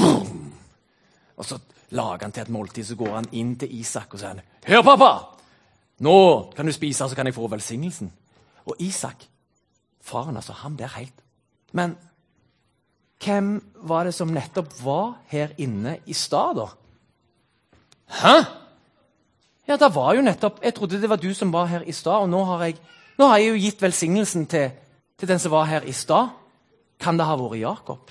Og 0.00 1.44
så 1.44 1.60
lager 1.92 2.24
han 2.24 2.32
til 2.32 2.46
et 2.46 2.54
måltid, 2.56 2.88
så 2.88 2.96
går 2.96 3.12
han 3.18 3.30
inn 3.36 3.52
til 3.60 3.76
Isak 3.82 4.16
og 4.16 4.24
sier 4.24 4.40
Her, 4.64 4.80
pappa! 4.80 5.12
Nå 6.00 6.16
kan 6.56 6.64
du 6.64 6.72
spise, 6.72 7.04
så 7.04 7.12
kan 7.18 7.28
jeg 7.28 7.36
få 7.36 7.52
velsignelsen. 7.52 8.08
Og 8.64 8.80
Isak, 8.80 9.28
faren, 10.00 10.40
altså, 10.40 10.56
han 10.64 10.80
blir 10.80 10.96
helt 10.96 11.20
Men 11.76 11.98
hvem 13.20 13.58
var 13.84 14.08
det 14.08 14.16
som 14.16 14.32
nettopp 14.32 14.72
var 14.80 15.18
her 15.28 15.52
inne 15.60 15.98
i 16.08 16.16
stad, 16.16 16.64
da? 16.64 16.72
Hæ? 18.10 18.36
Ja, 19.68 19.76
det 19.76 19.94
var 19.94 20.14
jo 20.14 20.22
nettopp 20.22 20.64
Jeg 20.64 20.74
trodde 20.74 21.00
det 21.00 21.08
var 21.08 21.16
du 21.16 21.30
som 21.34 21.52
var 21.52 21.66
her 21.70 21.82
i 21.86 21.92
stad, 21.92 22.24
og 22.24 22.28
nå 22.28 22.44
har, 22.44 22.64
jeg, 22.64 22.76
nå 23.18 23.26
har 23.30 23.38
jeg 23.38 23.48
jo 23.48 23.62
gitt 23.62 23.82
velsignelsen 23.82 24.46
til, 24.50 24.70
til 25.18 25.28
den 25.28 25.38
som 25.38 25.52
var 25.54 25.64
her 25.70 25.86
i 25.86 25.92
stad. 25.92 26.32
Kan 27.00 27.18
det 27.18 27.26
ha 27.26 27.36
vært 27.38 27.60
Jakob? 27.60 28.10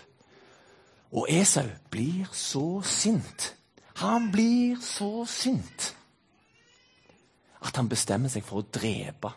Og 1.11 1.25
Esau 1.29 1.67
blir 1.91 2.29
så 2.33 2.81
sint. 2.85 3.53
Han 3.99 4.31
blir 4.31 4.79
så 4.81 5.25
sint 5.27 5.95
at 7.59 7.75
han 7.75 7.89
bestemmer 7.91 8.31
seg 8.31 8.45
for 8.47 8.61
å 8.61 8.69
drepe 8.71 9.33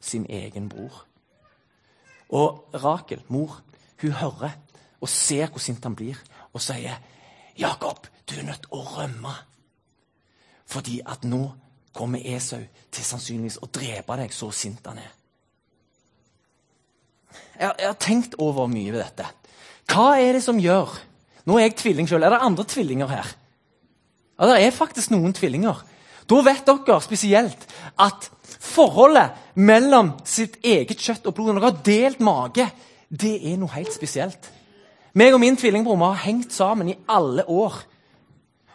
sin 0.00 0.24
egen 0.32 0.70
bror. 0.72 1.02
Og 2.32 2.72
Rakel, 2.72 3.20
mor, 3.28 3.58
hun 4.00 4.16
hører 4.16 4.56
og 5.00 5.10
ser 5.12 5.50
hvor 5.52 5.60
sint 5.62 5.84
han 5.84 5.96
blir, 5.96 6.16
og 6.52 6.62
sier, 6.64 6.96
'Jakob, 7.58 8.06
du 8.30 8.38
er 8.38 8.48
nødt 8.48 8.64
til 8.64 8.72
å 8.72 8.82
rømme.' 8.96 9.36
Fordi 10.68 11.00
at 11.06 11.24
nå 11.24 11.42
kommer 11.96 12.22
Esau 12.22 12.60
til 12.92 13.04
sannsynligvis 13.04 13.60
å 13.64 13.70
drepe 13.72 14.18
deg, 14.20 14.34
så 14.34 14.50
sint 14.54 14.84
han 14.86 15.00
er. 15.00 15.12
Jeg, 17.58 17.72
jeg, 17.72 17.88
har 17.88 17.98
tenkt 18.00 18.36
over 18.38 18.68
mye 18.70 18.92
ved 18.94 19.02
dette. 19.02 19.26
Hva 19.88 20.12
er 20.20 20.36
det 20.36 20.44
som 20.44 20.60
gjør 20.60 20.96
Nå 21.48 21.56
er 21.56 21.64
jeg 21.64 21.78
tvilling 21.80 22.04
sjøl. 22.04 22.26
Er 22.26 22.34
det 22.34 22.44
andre 22.44 22.64
tvillinger 22.68 23.08
her? 23.08 23.28
Ja, 24.36 24.50
det 24.50 24.56
er 24.66 24.74
faktisk 24.76 25.14
noen 25.14 25.32
tvillinger. 25.32 25.80
Da 26.28 26.40
vet 26.44 26.66
dere 26.68 26.98
spesielt 27.00 27.62
at 27.96 28.26
forholdet 28.60 29.56
mellom 29.56 30.12
sitt 30.28 30.58
eget 30.60 31.00
kjøtt 31.00 31.30
og 31.30 31.38
blod 31.38 31.54
Når 31.54 31.62
dere 31.62 31.70
har 31.70 31.78
delt 31.86 32.20
mage, 32.20 32.66
det 33.08 33.32
er 33.48 33.56
noe 33.56 33.72
helt 33.72 33.94
spesielt. 33.96 34.50
Meg 35.16 35.32
og 35.32 35.40
min 35.40 35.56
tvillingbror 35.56 35.96
har 36.04 36.20
hengt 36.26 36.52
sammen 36.52 36.92
i 36.92 36.98
alle 37.08 37.46
år. 37.48 37.80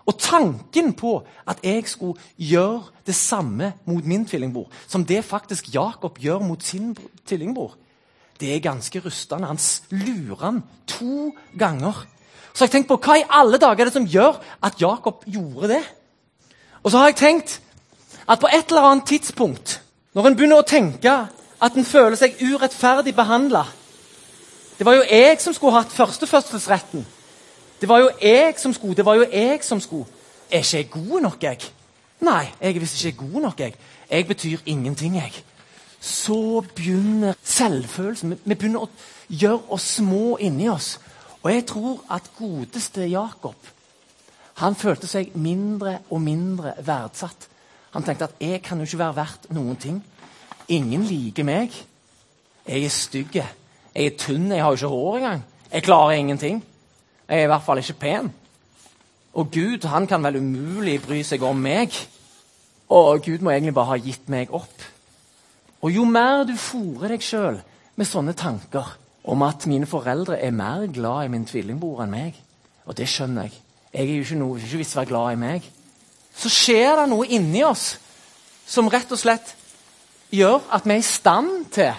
Og 0.05 0.17
tanken 0.19 0.93
på 0.93 1.13
at 1.47 1.61
jeg 1.63 1.87
skulle 1.87 2.19
gjøre 2.37 2.83
det 3.07 3.15
samme 3.15 3.73
mot 3.85 4.05
min 4.05 4.25
tvillingbror, 4.25 4.67
som 4.87 5.05
det 5.05 5.23
faktisk 5.25 5.73
Jakob 5.73 6.19
gjør 6.19 6.39
mot 6.43 6.63
sin 6.63 6.97
tvillingbror, 7.25 7.77
det 8.39 8.55
er 8.55 8.59
ganske 8.59 8.99
rustende. 8.99 9.47
Han 9.47 9.59
lurer 9.91 10.45
han 10.45 10.63
to 10.87 11.31
ganger. 11.59 12.05
Så 12.53 12.63
har 12.63 12.67
jeg 12.67 12.71
tenkt 12.71 12.89
på 12.89 12.99
hva 12.99 13.15
i 13.17 13.29
alle 13.29 13.57
dager 13.57 13.85
er 13.85 13.89
det 13.89 13.95
som 13.95 14.07
gjør 14.07 14.41
at 14.63 14.81
Jakob 14.81 15.23
gjorde 15.25 15.69
det? 15.71 15.83
Og 16.83 16.91
så 16.91 16.97
har 16.97 17.13
jeg 17.13 17.21
tenkt 17.21 17.61
at 18.27 18.39
på 18.39 18.49
et 18.51 18.69
eller 18.69 18.89
annet 18.89 19.07
tidspunkt, 19.07 19.81
når 20.13 20.27
en 20.27 20.35
begynner 20.35 20.59
å 20.61 20.67
tenke 20.67 21.13
at 21.63 21.77
en 21.77 21.87
føler 21.87 22.19
seg 22.19 22.35
urettferdig 22.41 23.15
behandla 23.15 23.65
Det 24.77 24.85
var 24.85 24.97
jo 24.97 25.05
jeg 25.07 25.39
som 25.39 25.53
skulle 25.53 25.77
hatt 25.77 25.93
førstefødselsretten. 25.93 27.05
Det 27.83 27.89
var 27.89 27.99
jo 27.99 28.09
jeg 28.21 28.53
som 28.57 28.73
skulle. 28.73 28.95
det 28.95 29.05
var 29.05 29.15
jo 29.15 29.25
jeg 29.31 29.59
som 29.61 29.79
skulle. 29.79 30.05
Er 30.51 30.57
ikke 30.57 30.77
jeg 30.77 30.89
god 30.89 31.21
nok, 31.21 31.43
jeg? 31.43 31.57
Nei, 32.19 32.45
jeg 32.61 32.75
er 32.75 32.79
visst 32.79 33.05
ikke 33.05 33.17
god 33.17 33.41
nok, 33.41 33.59
jeg. 33.59 33.73
Jeg 34.09 34.27
betyr 34.27 34.57
ingenting, 34.65 35.15
jeg. 35.15 35.33
Så 35.99 36.63
begynner 36.75 37.33
selvfølelsen. 37.43 38.39
Vi 38.45 38.55
begynner 38.55 38.85
å 38.85 38.89
gjøre 39.27 39.59
oss 39.75 39.89
små 39.97 40.37
inni 40.37 40.69
oss. 40.71 40.99
Og 41.41 41.51
jeg 41.51 41.65
tror 41.65 41.99
at 42.07 42.31
godeste 42.39 43.09
Jakob 43.11 43.55
han 44.63 44.79
følte 44.79 45.07
seg 45.07 45.35
mindre 45.35 45.97
og 46.09 46.21
mindre 46.21 46.77
verdsatt. 46.79 47.49
Han 47.91 48.03
tenkte 48.03 48.23
at 48.23 48.35
'jeg 48.39 48.61
kan 48.63 48.77
jo 48.77 48.83
ikke 48.83 48.97
være 48.97 49.15
verdt 49.15 49.51
noen 49.51 49.75
ting'. 49.75 50.03
Ingen 50.69 51.03
liker 51.03 51.43
meg. 51.43 51.71
Jeg 52.67 52.83
er 52.83 52.89
stygg. 52.89 53.35
Jeg 53.35 54.05
er 54.05 54.17
tynn. 54.17 54.51
Jeg 54.51 54.61
har 54.63 54.69
jo 54.69 54.75
ikke 54.75 54.87
hår 54.87 55.17
engang. 55.17 55.43
Jeg 55.71 55.83
klarer 55.83 56.11
ingenting. 56.11 56.63
Jeg 57.27 57.39
er 57.39 57.47
i 57.47 57.51
hvert 57.51 57.65
fall 57.65 57.81
ikke 57.81 57.99
pen. 57.99 58.33
Og 59.33 59.51
Gud 59.51 59.87
han 59.89 60.07
kan 60.07 60.23
vel 60.23 60.37
umulig 60.41 60.99
bry 61.01 61.21
seg 61.25 61.43
om 61.43 61.57
meg. 61.57 61.95
Og 62.93 63.23
Gud 63.25 63.41
må 63.41 63.53
egentlig 63.53 63.73
bare 63.73 63.95
ha 63.95 64.01
gitt 64.01 64.29
meg 64.29 64.53
opp. 64.53 64.83
Og 65.81 65.91
jo 65.91 66.05
mer 66.05 66.45
du 66.47 66.53
fòrer 66.59 67.15
deg 67.15 67.23
sjøl 67.25 67.59
med 67.95 68.07
sånne 68.07 68.35
tanker 68.37 68.93
om 69.23 69.41
at 69.45 69.67
mine 69.67 69.87
foreldre 69.87 70.37
er 70.39 70.51
mer 70.55 70.87
glad 70.91 71.25
i 71.25 71.31
min 71.31 71.45
tvillingbror 71.47 72.03
enn 72.03 72.11
meg 72.11 72.39
Og 72.85 72.97
det 72.97 73.07
skjønner 73.07 73.47
jeg. 73.47 73.53
Jeg 73.93 74.09
er 74.09 74.15
jo 74.17 74.23
ikke 74.25 74.39
noe, 74.39 74.59
ikke 74.59 74.79
visst 74.81 74.95
være 74.97 75.11
glad 75.11 75.33
i 75.33 75.39
meg. 75.39 75.71
så 76.35 76.49
skjer 76.49 76.95
det 76.97 77.09
noe 77.11 77.27
inni 77.29 77.61
oss 77.63 77.97
som 78.65 78.89
rett 78.89 79.11
og 79.11 79.19
slett 79.21 79.53
gjør 80.33 80.63
at 80.73 80.85
vi 80.85 80.95
er 80.95 81.03
i 81.03 81.05
stand 81.05 81.67
til 81.71 81.93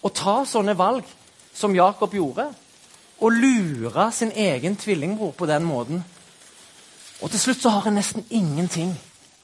å 0.00 0.08
ta 0.08 0.40
sånne 0.48 0.74
valg 0.78 1.04
som 1.54 1.74
Jakob 1.76 2.14
gjorde. 2.14 2.46
Og 3.18 3.32
lure 3.32 4.12
sin 4.12 4.32
egen 4.34 4.76
tvillingbror 4.76 5.30
på 5.30 5.46
den 5.46 5.64
måten. 5.64 6.04
Og 7.22 7.30
til 7.30 7.40
slutt 7.40 7.62
så 7.62 7.68
har 7.68 7.88
en 7.88 7.98
nesten 7.98 8.26
ingenting 8.30 8.94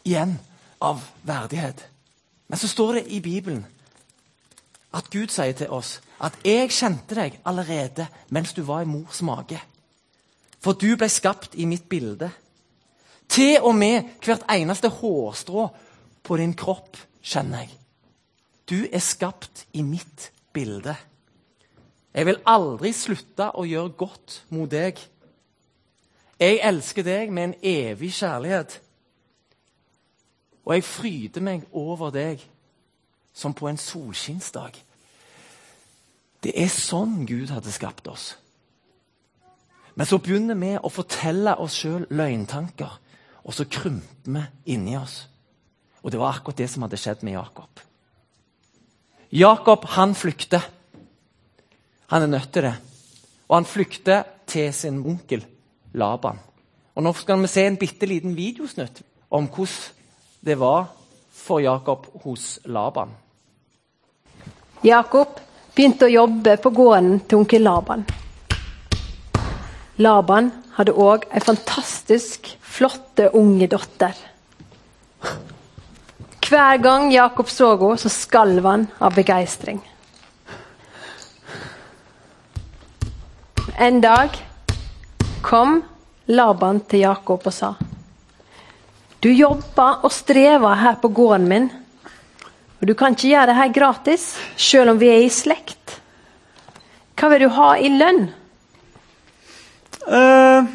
igjen 0.04 0.38
av 0.80 1.02
verdighet. 1.22 1.88
Men 2.48 2.58
så 2.58 2.68
står 2.68 2.92
det 2.92 3.06
i 3.06 3.20
Bibelen 3.20 3.64
at 4.94 5.10
Gud 5.10 5.32
sier 5.34 5.52
til 5.52 5.70
oss 5.74 6.00
at 6.20 6.32
'jeg 6.44 6.70
kjente 6.70 7.14
deg 7.14 7.40
allerede 7.44 8.06
mens 8.28 8.52
du 8.52 8.62
var 8.62 8.80
i 8.80 8.84
mors 8.84 9.22
mage'. 9.22 9.60
For 10.60 10.72
du 10.72 10.96
ble 10.96 11.08
skapt 11.08 11.54
i 11.54 11.64
mitt 11.64 11.88
bilde. 11.88 12.30
Til 13.28 13.60
og 13.60 13.74
med 13.74 14.02
hvert 14.24 14.44
eneste 14.50 14.88
hårstrå 14.88 15.68
på 16.22 16.36
din 16.36 16.54
kropp 16.54 16.96
kjenner 17.22 17.58
jeg. 17.58 17.70
Du 18.70 18.86
er 18.92 18.98
skapt 18.98 19.66
i 19.72 19.82
mitt 19.82 20.30
bilde. 20.52 20.96
Jeg 22.14 22.26
vil 22.26 22.40
aldri 22.46 22.92
slutte 22.94 23.50
å 23.58 23.64
gjøre 23.66 23.96
godt 23.98 24.38
mot 24.54 24.70
deg. 24.70 25.00
Jeg 26.38 26.60
elsker 26.62 27.06
deg 27.06 27.32
med 27.34 27.48
en 27.48 27.54
evig 27.62 28.12
kjærlighet. 28.14 28.78
Og 30.64 30.74
jeg 30.76 30.86
fryder 30.86 31.44
meg 31.44 31.66
over 31.72 32.14
deg 32.14 32.42
som 33.34 33.54
på 33.54 33.68
en 33.68 33.80
solskinnsdag. 33.80 34.78
Det 36.44 36.52
er 36.60 36.70
sånn 36.70 37.24
Gud 37.26 37.50
hadde 37.50 37.72
skapt 37.72 38.08
oss. 38.08 38.34
Men 39.94 40.06
så 40.06 40.18
begynner 40.18 40.58
vi 40.58 40.74
å 40.76 40.90
fortelle 40.90 41.54
oss 41.62 41.76
sjøl 41.78 42.06
løgntanker, 42.10 42.98
og 43.44 43.54
så 43.54 43.66
krymper 43.70 44.30
vi 44.34 44.74
inni 44.74 44.96
oss. 44.98 45.24
Og 46.02 46.12
det 46.12 46.20
var 46.20 46.36
akkurat 46.36 46.58
det 46.58 46.68
som 46.70 46.84
hadde 46.84 46.98
skjedd 47.00 47.22
med 47.24 47.36
Jakob. 47.38 47.82
Jakob 49.34 49.86
han 49.96 50.14
flykter. 50.14 50.62
Han 52.12 52.22
er 52.22 52.26
nødt 52.26 52.52
til 52.52 52.62
det. 52.66 52.74
Og 53.48 53.56
han 53.56 53.68
flykter 53.68 54.22
til 54.46 54.72
sin 54.74 55.00
onkel 55.06 55.44
Laban. 55.94 56.38
Og 56.94 57.02
Nå 57.02 57.12
skal 57.12 57.42
vi 57.42 57.50
se 57.50 57.66
en 57.66 57.78
bitte 57.78 58.06
liten 58.06 58.36
videosnutt 58.36 59.02
om 59.30 59.48
hvordan 59.48 59.92
det 60.44 60.58
var 60.60 60.90
for 61.32 61.60
Jakob 61.60 62.06
hos 62.24 62.58
Laban. 62.64 63.10
Jakob 64.84 65.40
begynte 65.74 66.06
å 66.06 66.12
jobbe 66.12 66.58
på 66.60 66.70
gården 66.70 67.22
til 67.24 67.40
onkel 67.40 67.64
Laban. 67.64 68.04
Laban 69.96 70.50
hadde 70.76 70.92
òg 70.92 71.24
ei 71.30 71.42
fantastisk 71.42 72.50
flotte 72.60 73.30
unge 73.38 73.68
datter. 73.70 74.14
Hver 76.44 76.78
gang 76.82 77.08
Jakob 77.14 77.48
så 77.48 77.72
henne, 77.72 77.96
så 77.98 78.10
skalv 78.12 78.66
han 78.68 78.88
av 79.00 79.14
begeistring. 79.16 79.80
En 83.76 84.00
dag 84.00 84.30
kom 85.42 85.80
Laban 86.30 86.76
til 86.86 87.00
Jakob 87.02 87.42
og 87.42 87.52
sa 87.52 87.72
Du 89.18 89.26
jobber 89.34 90.04
og 90.06 90.12
strever 90.14 90.76
her 90.78 90.98
på 91.02 91.08
gården 91.10 91.48
min, 91.50 91.66
og 92.78 92.86
du 92.86 92.92
kan 92.94 93.16
ikke 93.16 93.32
gjøre 93.32 93.48
det 93.50 93.56
her 93.58 93.72
gratis, 93.74 94.26
selv 94.56 94.92
om 94.92 95.00
vi 95.00 95.08
er 95.10 95.24
i 95.24 95.30
slekt. 95.32 95.96
Hva 97.18 97.30
vil 97.32 97.42
du 97.42 97.48
ha 97.56 97.70
i 97.80 97.90
lønn? 97.90 98.28
Uh, 100.06 100.68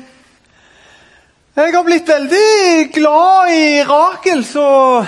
jeg 1.55 1.75
har 1.75 1.85
blitt 1.87 2.09
veldig 2.09 2.89
glad 2.97 3.53
i 3.53 3.83
Rakel, 3.87 4.43
så 4.43 5.05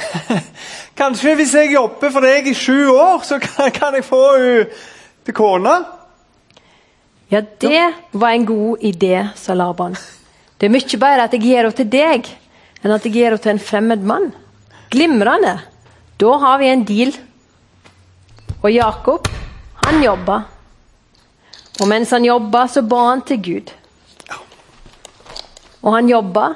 Kanskje 1.02 1.34
hvis 1.36 1.52
jeg 1.58 1.74
jobber 1.74 2.14
for 2.14 2.24
deg 2.24 2.48
i 2.48 2.56
sju 2.56 2.88
år, 2.94 3.20
så 3.26 3.36
kan 3.80 3.98
jeg 3.98 4.08
få 4.08 4.22
henne 4.38 4.64
til 5.26 5.36
kone? 5.36 5.74
Ja, 7.28 7.40
det 7.40 7.92
var 8.12 8.30
en 8.30 8.46
god 8.46 8.78
idé, 8.80 9.28
sa 9.36 9.54
Laban. 9.54 9.96
Det 10.58 10.66
er 10.66 10.72
mye 10.72 10.98
bedre 11.00 11.24
at 11.24 11.32
jeg 11.32 11.42
gir 11.42 11.62
henne 11.62 11.76
til 11.76 11.88
deg, 11.90 12.28
enn 12.82 12.92
at 12.94 13.06
jeg 13.06 13.14
gir 13.14 13.30
henne 13.30 13.40
til 13.42 13.54
en 13.54 13.62
fremmed 13.62 14.04
mann. 14.04 14.32
Glimrende! 14.92 15.56
Da 16.20 16.34
har 16.38 16.60
vi 16.60 16.68
en 16.70 16.84
deal. 16.86 17.14
Og 18.62 18.70
Jakob, 18.70 19.26
han 19.84 20.02
jobba. 20.04 20.36
Og 21.80 21.88
mens 21.90 22.12
han 22.14 22.24
jobba, 22.24 22.66
så 22.70 22.84
ba 22.86 23.00
han 23.08 23.24
til 23.26 23.40
Gud. 23.42 23.72
Og 25.82 25.96
han 25.96 26.08
jobba. 26.08 26.46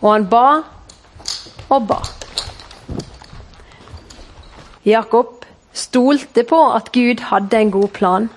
Og 0.00 0.12
han 0.12 0.28
ba 0.30 0.44
og 1.70 1.86
ba. 1.88 1.98
Jakob 4.86 5.39
stolte 5.80 6.44
på 6.48 6.60
at 6.76 6.92
Gud 6.94 7.24
hadde 7.30 7.58
en 7.58 7.72
god 7.74 7.92
plan. 7.96 8.28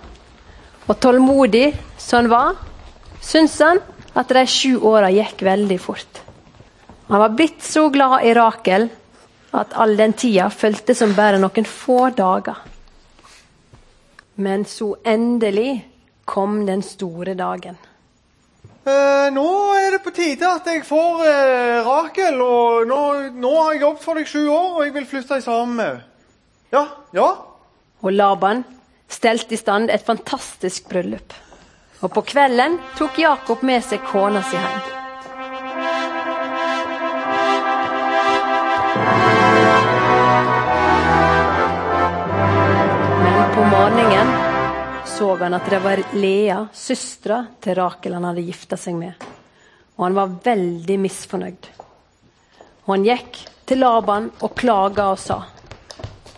Og 0.88 1.00
tålmodig 1.00 1.70
som 1.98 2.24
han 2.24 2.32
var, 2.32 2.58
syntes 3.22 3.60
han 3.64 3.82
at 4.14 4.34
de 4.36 4.44
sju 4.50 4.78
åra 4.80 5.12
gikk 5.14 5.42
veldig 5.46 5.80
fort. 5.82 6.22
Han 7.08 7.20
var 7.20 7.36
blitt 7.38 7.64
så 7.64 7.88
glad 7.94 8.24
i 8.26 8.34
Rakel 8.34 8.90
at 9.54 9.74
all 9.78 9.98
den 9.98 10.14
tida 10.18 10.50
føltes 10.50 11.00
som 11.04 11.16
bare 11.18 11.40
noen 11.42 11.68
få 11.68 12.10
dager. 12.18 12.62
Men 14.36 14.66
så 14.66 14.96
endelig 15.06 15.84
kom 16.26 16.64
den 16.66 16.82
store 16.82 17.36
dagen. 17.38 17.78
Eh, 18.84 19.28
nå 19.32 19.50
er 19.80 19.94
det 19.94 20.02
på 20.04 20.12
tide 20.16 20.48
at 20.50 20.66
jeg 20.68 20.82
får 20.88 21.22
eh, 21.28 21.86
Rakel. 21.86 22.42
og 22.42 22.88
nå, 22.88 23.04
nå, 23.32 23.54
har 23.62 23.76
jeg 23.76 23.84
jobbet 23.86 24.04
for 24.04 24.20
deg 24.20 24.28
sju 24.28 24.42
år, 24.48 24.72
og 24.74 24.82
jeg 24.84 24.96
vil 24.98 25.06
flytte 25.08 25.42
sammen 25.42 25.78
med 25.78 25.86
henne. 25.92 26.10
Ja, 26.74 26.88
ja. 27.12 27.46
Og 28.00 28.12
Laban 28.12 28.64
stelte 29.08 29.54
i 29.54 29.58
stand 29.58 29.92
et 29.94 30.02
fantastisk 30.06 30.88
bryllup. 30.90 31.36
Og 32.02 32.10
på 32.16 32.24
kvelden 32.32 32.80
tok 32.98 33.20
Jakob 33.22 33.62
med 33.62 33.86
seg 33.86 34.02
kona 34.10 34.42
si 34.48 34.58
hjem. 34.58 34.80
Men 43.22 43.54
på 43.54 43.70
morgenen 43.76 44.36
så 45.14 45.30
han 45.46 45.62
at 45.62 45.70
det 45.70 45.86
var 45.86 46.02
Lea, 46.18 46.60
søstera 46.74 47.44
til 47.62 47.78
Rakel, 47.84 48.18
han 48.18 48.32
hadde 48.32 48.50
gifta 48.50 48.82
seg 48.82 48.98
med. 48.98 49.32
Og 49.94 50.10
han 50.10 50.18
var 50.18 50.38
veldig 50.50 51.02
misfornøyd. 51.06 51.74
Og 52.88 52.96
han 52.96 53.12
gikk 53.14 53.44
til 53.70 53.86
Laban 53.86 54.34
og 54.42 54.58
klaga 54.58 55.14
og 55.14 55.22
sa 55.22 55.44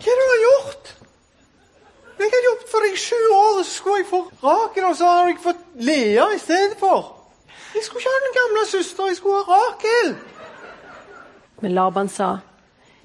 hva 0.06 0.12
er 0.12 0.18
det 0.20 0.22
du 0.22 0.30
har 0.30 0.42
gjort? 0.42 0.90
Jeg 2.16 2.30
har 2.30 2.44
jobbet 2.46 2.65
for 2.76 2.84
deg 2.84 2.96
i 2.96 3.00
sju 3.00 3.20
år, 3.32 3.62
så 3.62 3.70
skulle 3.70 4.00
jeg 4.02 4.08
få 4.10 4.18
Rakel, 4.42 4.84
og 4.84 4.96
så 4.98 5.08
har 5.08 5.30
jeg 5.30 5.38
fått 5.40 5.62
Lea 5.80 6.26
i 6.34 6.40
stedet 6.40 6.76
for. 6.80 7.14
Jeg 7.72 7.84
skulle 7.84 8.02
ikke 8.02 8.12
ha 8.12 8.24
den 8.24 8.36
gamle 8.36 8.64
søster, 8.68 9.08
jeg 9.08 9.16
skulle 9.16 9.44
ha 9.46 9.56
Rakel. 9.56 10.12
Men 11.64 11.74
Laban 11.76 12.10
sa, 12.12 12.28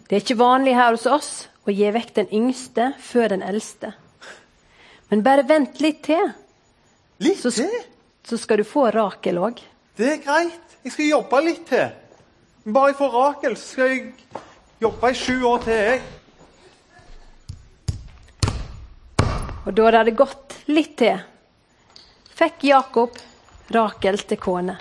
det 0.10 0.18
er 0.18 0.26
ikke 0.26 0.40
vanlig 0.42 0.76
her 0.76 0.92
hos 0.92 1.08
oss 1.08 1.32
å 1.64 1.72
gi 1.72 1.88
vekk 1.96 2.14
den 2.20 2.32
yngste 2.36 2.90
før 3.00 3.32
den 3.32 3.46
eldste. 3.48 3.94
Men 5.12 5.24
bare 5.24 5.48
vent 5.48 5.80
litt 5.84 6.04
til. 6.04 6.34
Litt 7.24 7.40
så, 7.40 7.52
til? 7.56 7.72
Så 8.28 8.40
skal 8.42 8.60
du 8.60 8.68
få 8.68 8.90
Rakel 8.92 9.40
òg. 9.40 9.62
Det 9.96 10.18
er 10.18 10.24
greit. 10.24 10.78
Jeg 10.84 10.96
skal 10.98 11.12
jobbe 11.14 11.44
litt 11.46 11.64
til. 11.70 11.92
Bare 12.68 12.92
jeg 12.92 13.00
får 13.00 13.16
Rakel, 13.16 13.56
så 13.56 13.76
skal 13.78 13.94
jeg 13.94 14.42
jobbe 14.84 15.12
i 15.12 15.20
sju 15.20 15.36
år 15.48 15.64
til, 15.64 15.80
jeg. 15.80 16.04
Og 19.72 19.76
da 19.78 19.86
det 19.88 20.00
hadde 20.02 20.12
gått 20.20 20.56
litt 20.76 20.98
til, 21.00 21.16
fikk 22.36 22.66
Jakob 22.68 23.16
Rakel 23.72 24.18
til 24.28 24.40
kone. 24.44 24.74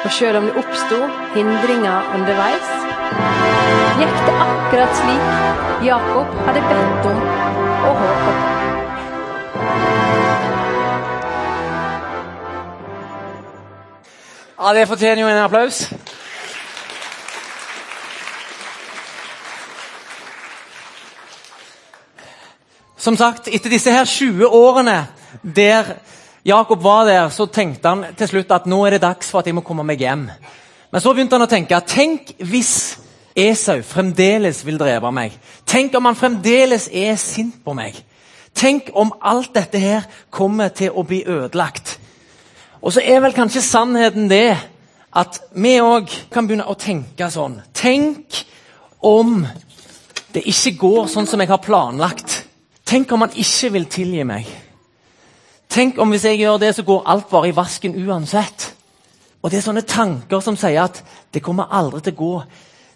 Og 0.00 0.14
sjøl 0.16 0.38
om 0.40 0.48
det 0.48 0.54
oppsto 0.62 1.02
hindringer 1.34 2.08
underveis, 2.16 2.72
gikk 4.00 4.16
det 4.30 4.38
akkurat 4.46 4.96
slik 5.02 5.84
Jakob 5.90 6.32
hadde 6.48 6.64
bedt 6.72 7.12
om 7.12 7.20
og 7.20 8.00
håpet 8.00 8.24
på. 8.24 8.32
Ja, 14.56 14.72
Det 14.72 14.88
fortjener 14.88 15.20
jo 15.20 15.28
en 15.28 15.44
applaus. 15.44 15.84
Som 23.06 23.14
sagt, 23.14 23.46
etter 23.54 23.70
disse 23.70 23.92
her 23.94 24.02
20 24.02 24.48
årene 24.50 25.04
der 25.54 25.92
Jakob 26.44 26.82
var 26.82 27.04
der, 27.06 27.28
så 27.30 27.44
tenkte 27.46 27.88
han 27.88 28.00
til 28.18 28.26
slutt 28.26 28.50
at 28.50 28.64
nå 28.66 28.80
er 28.82 28.96
det 28.96 29.04
dags 29.04 29.28
for 29.30 29.38
at 29.38 29.46
jeg 29.46 29.54
må 29.54 29.62
komme 29.62 29.84
meg 29.86 30.00
hjem. 30.02 30.24
Men 30.90 31.02
så 31.04 31.12
begynte 31.14 31.38
han 31.38 31.44
å 31.44 31.50
tenke 31.50 31.78
tenk 31.86 32.32
hvis 32.42 32.72
Esau 33.38 33.78
fremdeles 33.86 34.64
vil 34.66 34.80
drepe 34.80 35.12
meg. 35.14 35.36
Tenk 35.70 35.94
om 35.94 36.08
han 36.08 36.18
fremdeles 36.18 36.88
er 36.90 37.14
sint 37.22 37.60
på 37.62 37.76
meg. 37.78 38.00
Tenk 38.58 38.90
om 38.98 39.12
alt 39.22 39.52
dette 39.54 39.78
her 39.78 40.08
kommer 40.34 40.74
til 40.74 40.90
å 40.90 41.04
bli 41.06 41.20
ødelagt. 41.22 42.00
Og 42.82 42.96
så 42.96 43.04
er 43.06 43.22
vel 43.22 43.36
kanskje 43.36 43.62
sannheten 43.62 44.26
det 44.32 44.56
at 45.14 45.38
vi 45.54 45.76
òg 45.78 46.10
kan 46.34 46.50
begynne 46.50 46.66
å 46.66 46.74
tenke 46.74 47.30
sånn. 47.30 47.60
Tenk 47.70 48.42
om 48.98 49.44
det 50.34 50.42
ikke 50.42 50.74
går 50.82 51.06
sånn 51.14 51.30
som 51.30 51.38
jeg 51.38 51.54
har 51.54 51.62
planlagt. 51.62 52.40
Tenk 52.86 53.12
om 53.12 53.20
han 53.20 53.34
ikke 53.34 53.72
vil 53.74 53.86
tilgi 53.90 54.22
meg. 54.22 54.46
Tenk 55.68 55.98
om 55.98 56.12
hvis 56.14 56.24
jeg 56.24 56.38
gjør 56.38 56.60
det, 56.62 56.74
så 56.74 56.84
går 56.86 57.02
alt 57.10 57.28
bare 57.30 57.48
i 57.48 57.56
vasken 57.56 57.96
uansett. 58.06 58.72
Og 59.42 59.50
Det 59.50 59.58
er 59.58 59.62
sånne 59.62 59.82
tanker 59.86 60.40
som 60.40 60.56
sier 60.56 60.82
at 60.82 61.02
det 61.34 61.42
kommer 61.42 61.70
aldri 61.70 62.00
til 62.00 62.14
å 62.14 62.18
gå. 62.18 62.30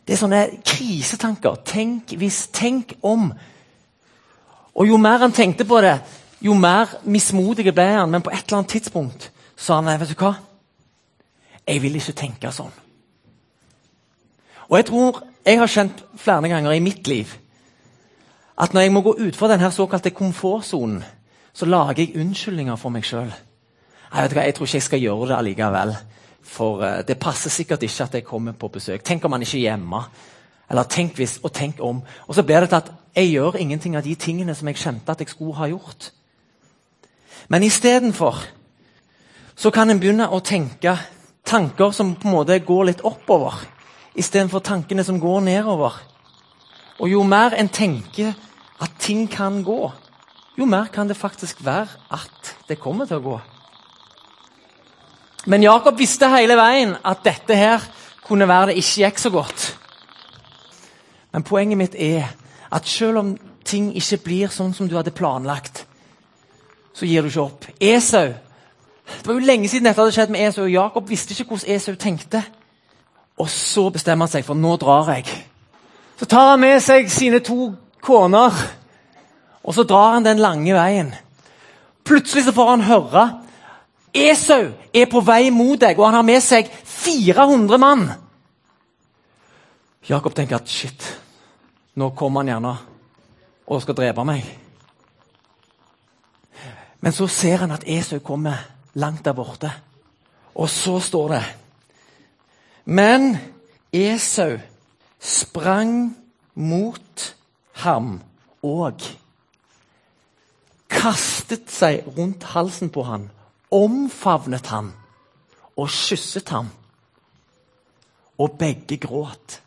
Det 0.06 0.14
er 0.14 0.18
sånne 0.18 0.42
krisetanker. 0.66 1.58
Tenk 1.64 2.14
hvis, 2.18 2.46
tenk 2.52 2.94
om. 3.02 3.32
Og 4.74 4.86
Jo 4.86 4.96
mer 4.96 5.18
han 5.18 5.32
tenkte 5.32 5.64
på 5.64 5.80
det, 5.80 5.98
jo 6.40 6.54
mer 6.54 6.88
mismodig 7.04 7.74
ble 7.74 7.84
han. 7.84 8.10
Men 8.10 8.22
på 8.22 8.30
et 8.30 8.46
eller 8.46 8.58
annet 8.58 8.70
tidspunkt 8.70 9.30
sa 9.56 9.80
han 9.80 10.00
vet 10.00 10.08
du 10.08 10.14
hva? 10.14 10.34
Jeg 11.66 11.82
vil 11.82 11.96
ikke 11.96 12.16
tenke 12.16 12.52
sånn. 12.52 12.72
Og 14.70 14.78
jeg 14.78 14.86
tror 14.86 15.22
jeg 15.44 15.58
har 15.58 15.66
kjent 15.66 16.04
flere 16.16 16.48
ganger 16.48 16.72
i 16.72 16.82
mitt 16.82 17.06
liv 17.08 17.39
at 18.60 18.74
når 18.74 18.80
jeg 18.80 18.92
må 18.92 19.00
gå 19.00 19.14
utfor 19.26 19.48
denne 19.48 19.70
såkalte 19.72 20.10
komfortsonen, 20.10 21.04
så 21.52 21.66
lager 21.66 22.02
jeg 22.02 22.16
unnskyldninger 22.20 22.76
for 22.76 22.92
meg 22.92 23.06
sjøl. 23.08 23.30
Jeg, 24.14 24.30
jeg 24.36 24.54
tror 24.54 24.66
ikke 24.66 24.76
jeg 24.76 24.82
skal 24.82 25.00
gjøre 25.00 25.28
det 25.30 25.36
allikevel. 25.38 25.94
For 26.42 26.82
uh, 26.82 27.00
det 27.06 27.18
passer 27.18 27.50
sikkert 27.50 27.82
ikke 27.82 28.04
at 28.04 28.14
jeg 28.14 28.24
kommer 28.24 28.52
på 28.52 28.68
besøk. 28.68 29.04
Tenk 29.04 29.24
om 29.24 29.32
han 29.32 29.42
ikke 29.42 29.58
er 29.58 29.70
hjemme. 29.70 30.02
Eller 30.70 30.82
tenk 30.82 31.16
hvis, 31.18 31.38
og 31.42 31.52
tenk 31.52 31.80
om. 31.80 32.02
Og 32.26 32.34
så 32.34 32.42
blir 32.42 32.60
det 32.60 32.68
til 32.68 32.82
at 32.82 32.92
jeg 33.16 33.32
gjør 33.32 33.56
ingenting 33.58 33.96
av 33.96 34.04
de 34.04 34.14
tingene 34.14 34.54
som 34.54 34.68
jeg 34.68 34.78
kjente 34.78 35.12
at 35.12 35.20
jeg 35.20 35.32
skulle 35.32 35.56
ha 35.58 35.66
gjort. 35.66 36.12
Men 37.48 37.62
istedenfor 37.62 38.36
så 39.56 39.70
kan 39.70 39.90
en 39.90 39.98
begynne 40.00 40.28
å 40.30 40.38
tenke 40.40 40.94
tanker 41.44 41.90
som 41.90 42.14
på 42.14 42.28
en 42.28 42.36
måte 42.36 42.58
går 42.62 42.84
litt 42.86 43.02
oppover, 43.04 43.56
istedenfor 44.14 44.62
tankene 44.64 45.04
som 45.04 45.18
går 45.20 45.40
nedover. 45.48 45.96
Og 47.00 47.10
jo 47.10 47.24
mer 47.26 47.56
en 47.58 47.68
tenker 47.68 48.36
at 48.80 48.90
ting 48.98 49.26
kan 49.30 49.62
gå, 49.64 49.92
jo 50.58 50.64
mer 50.64 50.88
kan 50.92 51.08
det 51.08 51.16
faktisk 51.16 51.64
være 51.64 51.88
at 52.10 52.54
det 52.68 52.80
kommer 52.80 53.06
til 53.06 53.20
å 53.20 53.24
gå. 53.24 53.40
Men 55.46 55.64
Jakob 55.64 55.98
visste 55.98 56.28
hele 56.28 56.56
veien 56.56 56.96
at 57.04 57.22
dette 57.24 57.56
her 57.56 57.84
kunne 58.26 58.48
være 58.48 58.70
det 58.70 58.80
ikke 58.82 59.04
gikk 59.04 59.18
så 59.18 59.30
godt. 59.30 59.66
Men 61.32 61.42
poenget 61.42 61.78
mitt 61.78 61.94
er 61.94 62.28
at 62.70 62.88
selv 62.88 63.18
om 63.18 63.36
ting 63.64 63.90
ikke 63.96 64.20
blir 64.24 64.52
sånn 64.52 64.74
som 64.74 64.88
du 64.88 64.96
hadde 64.98 65.14
planlagt, 65.14 65.86
så 66.94 67.06
gir 67.06 67.22
du 67.22 67.30
ikke 67.30 67.46
opp. 67.46 67.66
Esau 67.80 68.32
Det 69.10 69.26
var 69.26 69.34
jo 69.34 69.42
lenge 69.42 69.68
siden 69.68 69.88
dette 69.88 69.98
hadde 69.98 70.12
skjedd 70.14 70.30
med 70.30 70.44
Esau, 70.46 70.64
og 70.64 70.70
Jakob 70.70 71.08
visste 71.08 71.34
ikke 71.34 71.48
hvordan 71.48 71.74
Esau 71.74 71.94
tenkte. 71.98 72.44
Og 73.42 73.48
så 73.50 73.88
bestemmer 73.90 74.28
han 74.28 74.30
seg 74.30 74.44
for 74.46 74.54
nå 74.54 74.76
drar 74.78 75.08
jeg. 75.10 75.24
Så 76.20 76.28
tar 76.30 76.52
han 76.52 76.60
med 76.60 76.78
seg 76.84 77.10
sine 77.10 77.40
to 77.42 77.72
koner, 78.04 78.54
og 79.62 79.74
så 79.76 79.84
drar 79.84 80.16
han 80.16 80.26
den 80.26 80.40
lange 80.42 80.74
veien. 80.74 81.12
Plutselig 82.04 82.46
så 82.46 82.54
får 82.56 82.70
han 82.74 82.88
høre 82.88 83.24
Esau 84.14 84.72
er 84.92 85.06
på 85.06 85.20
vei 85.22 85.50
mot 85.54 85.78
deg, 85.78 85.98
og 85.98 86.08
han 86.08 86.18
har 86.18 86.26
med 86.26 86.42
seg 86.42 86.66
400 86.66 87.78
mann. 87.78 88.08
Jakob 90.08 90.34
tenker 90.34 90.58
at 90.58 90.70
shit, 90.70 91.04
nå 91.94 92.10
kommer 92.18 92.42
han 92.42 92.50
gjerne 92.50 92.72
og 93.70 93.82
skal 93.84 93.98
drepe 94.00 94.24
meg. 94.26 94.48
Men 97.00 97.14
så 97.14 97.28
ser 97.30 97.62
han 97.62 97.76
at 97.76 97.86
Esau 97.86 98.18
kommer 98.18 98.58
langt 98.98 99.24
der 99.24 99.36
borte. 99.36 99.70
Og 100.54 100.68
så 100.68 100.98
står 101.00 101.28
det 101.28 101.44
Men 102.84 103.36
Esau 103.92 104.58
sprang 105.20 106.16
mot 106.54 107.34
ham 107.84 108.20
og 108.62 109.02
kastet 110.90 111.70
seg 111.72 112.06
rundt 112.16 112.44
halsen 112.52 112.90
på 112.92 113.04
ham 113.08 113.28
omfavnet 113.70 114.66
ham 114.66 114.92
og 115.78 115.88
kysset 115.88 116.48
ham. 116.48 116.70
Og 118.40 118.56
begge 118.58 118.96
gråt, 118.96 119.60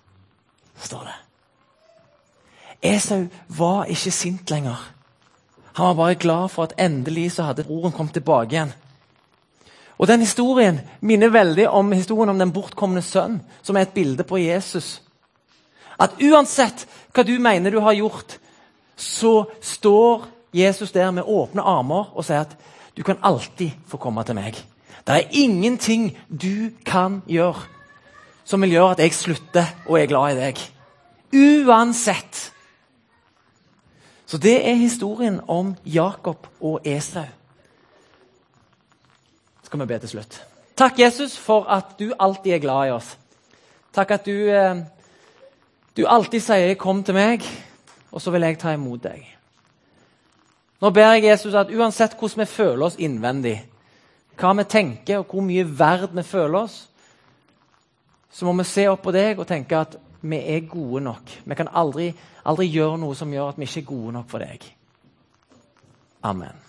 står 0.82 1.04
det. 1.08 1.20
Esau 2.84 3.28
var 3.48 3.86
ikke 3.86 4.12
sint 4.12 4.50
lenger. 4.52 4.80
Han 5.74 5.86
var 5.86 5.94
bare 5.94 6.16
glad 6.16 6.50
for 6.50 6.64
at 6.64 6.74
endelig 6.80 7.32
så 7.32 7.44
hadde 7.44 7.64
broren 7.64 7.92
kommet 7.92 8.14
tilbake 8.14 8.52
igjen. 8.56 8.74
Og 9.98 10.08
Den 10.08 10.20
historien 10.20 10.80
minner 11.02 11.30
veldig 11.30 11.70
om 11.70 11.92
historien 11.92 12.30
om 12.30 12.40
den 12.40 12.52
bortkomne 12.52 13.02
sønn, 13.02 13.42
som 13.62 13.78
er 13.78 13.82
et 13.82 13.94
bilde 13.94 14.24
på 14.24 14.38
Jesus. 14.38 15.02
At 16.04 16.20
uansett 16.20 16.86
hva 17.14 17.24
du 17.24 17.38
mener 17.40 17.72
du 17.72 17.80
har 17.80 17.96
gjort, 17.96 18.38
så 18.96 19.46
står 19.62 20.28
Jesus 20.54 20.92
der 20.92 21.12
med 21.12 21.28
åpne 21.28 21.64
armer 21.64 22.12
og 22.14 22.26
sier 22.28 22.44
at 22.44 22.58
du 22.94 23.02
kan 23.04 23.22
alltid 23.24 23.72
få 23.90 23.98
komme 23.98 24.24
til 24.28 24.38
meg. 24.38 24.60
Det 25.04 25.16
er 25.16 25.32
ingenting 25.32 26.12
du 26.30 26.72
kan 26.86 27.22
gjøre 27.28 27.74
som 28.44 28.62
vil 28.64 28.76
gjøre 28.76 28.96
at 28.96 29.04
jeg 29.04 29.16
slutter 29.16 29.70
og 29.88 30.00
er 30.00 30.10
glad 30.12 30.36
i 30.36 30.40
deg. 30.40 30.60
Uansett. 31.34 32.50
Så 34.26 34.38
det 34.38 34.58
er 34.70 34.80
historien 34.80 35.40
om 35.48 35.76
Jakob 35.86 36.48
og 36.62 36.82
Esau. 36.88 37.26
Skal 39.64 39.80
vi 39.80 39.86
be 39.86 40.00
til 40.00 40.10
slutt. 40.10 40.42
Takk, 40.78 41.00
Jesus, 41.00 41.38
for 41.38 41.66
at 41.70 41.96
du 42.00 42.12
alltid 42.20 42.56
er 42.56 42.62
glad 42.62 42.88
i 42.88 42.94
oss. 42.96 43.14
Takk 43.94 44.12
at 44.12 44.26
du, 44.26 44.50
eh, 44.50 44.84
du 45.98 46.06
alltid 46.06 46.40
sier 46.40 46.74
'kom 46.76 47.04
til 47.04 47.14
meg', 47.14 47.46
og 48.12 48.22
så 48.22 48.32
vil 48.32 48.42
jeg 48.42 48.60
ta 48.60 48.74
imot 48.74 49.04
deg. 49.04 49.38
Nå 50.82 50.90
ber 50.90 51.14
jeg 51.14 51.24
Jesus 51.24 51.54
at 51.54 51.72
uansett 51.72 52.18
hvordan 52.20 52.40
vi 52.40 52.46
føler 52.46 52.86
oss 52.86 53.00
innvendig, 53.00 53.66
hva 54.40 54.54
vi 54.54 54.64
tenker 54.64 55.18
og 55.18 55.26
hvor 55.26 55.42
mye 55.42 55.80
verd 55.80 56.16
vi 56.16 56.24
føler 56.24 56.60
oss, 56.60 56.90
så 58.32 58.46
må 58.46 58.54
vi 58.58 58.64
se 58.64 58.88
opp 58.88 59.04
på 59.06 59.12
deg 59.12 59.40
og 59.40 59.48
tenke 59.48 59.78
at 59.78 59.96
vi 60.22 60.38
er 60.38 60.68
gode 60.68 61.04
nok. 61.04 61.40
Vi 61.46 61.56
kan 61.56 61.72
aldri, 61.72 62.14
aldri 62.46 62.68
gjøre 62.72 62.98
noe 62.98 63.16
som 63.16 63.32
gjør 63.34 63.54
at 63.54 63.58
vi 63.62 63.68
ikke 63.70 63.84
er 63.84 63.92
gode 63.96 64.14
nok 64.18 64.30
for 64.32 64.44
deg. 64.44 64.76
Amen. 66.24 66.63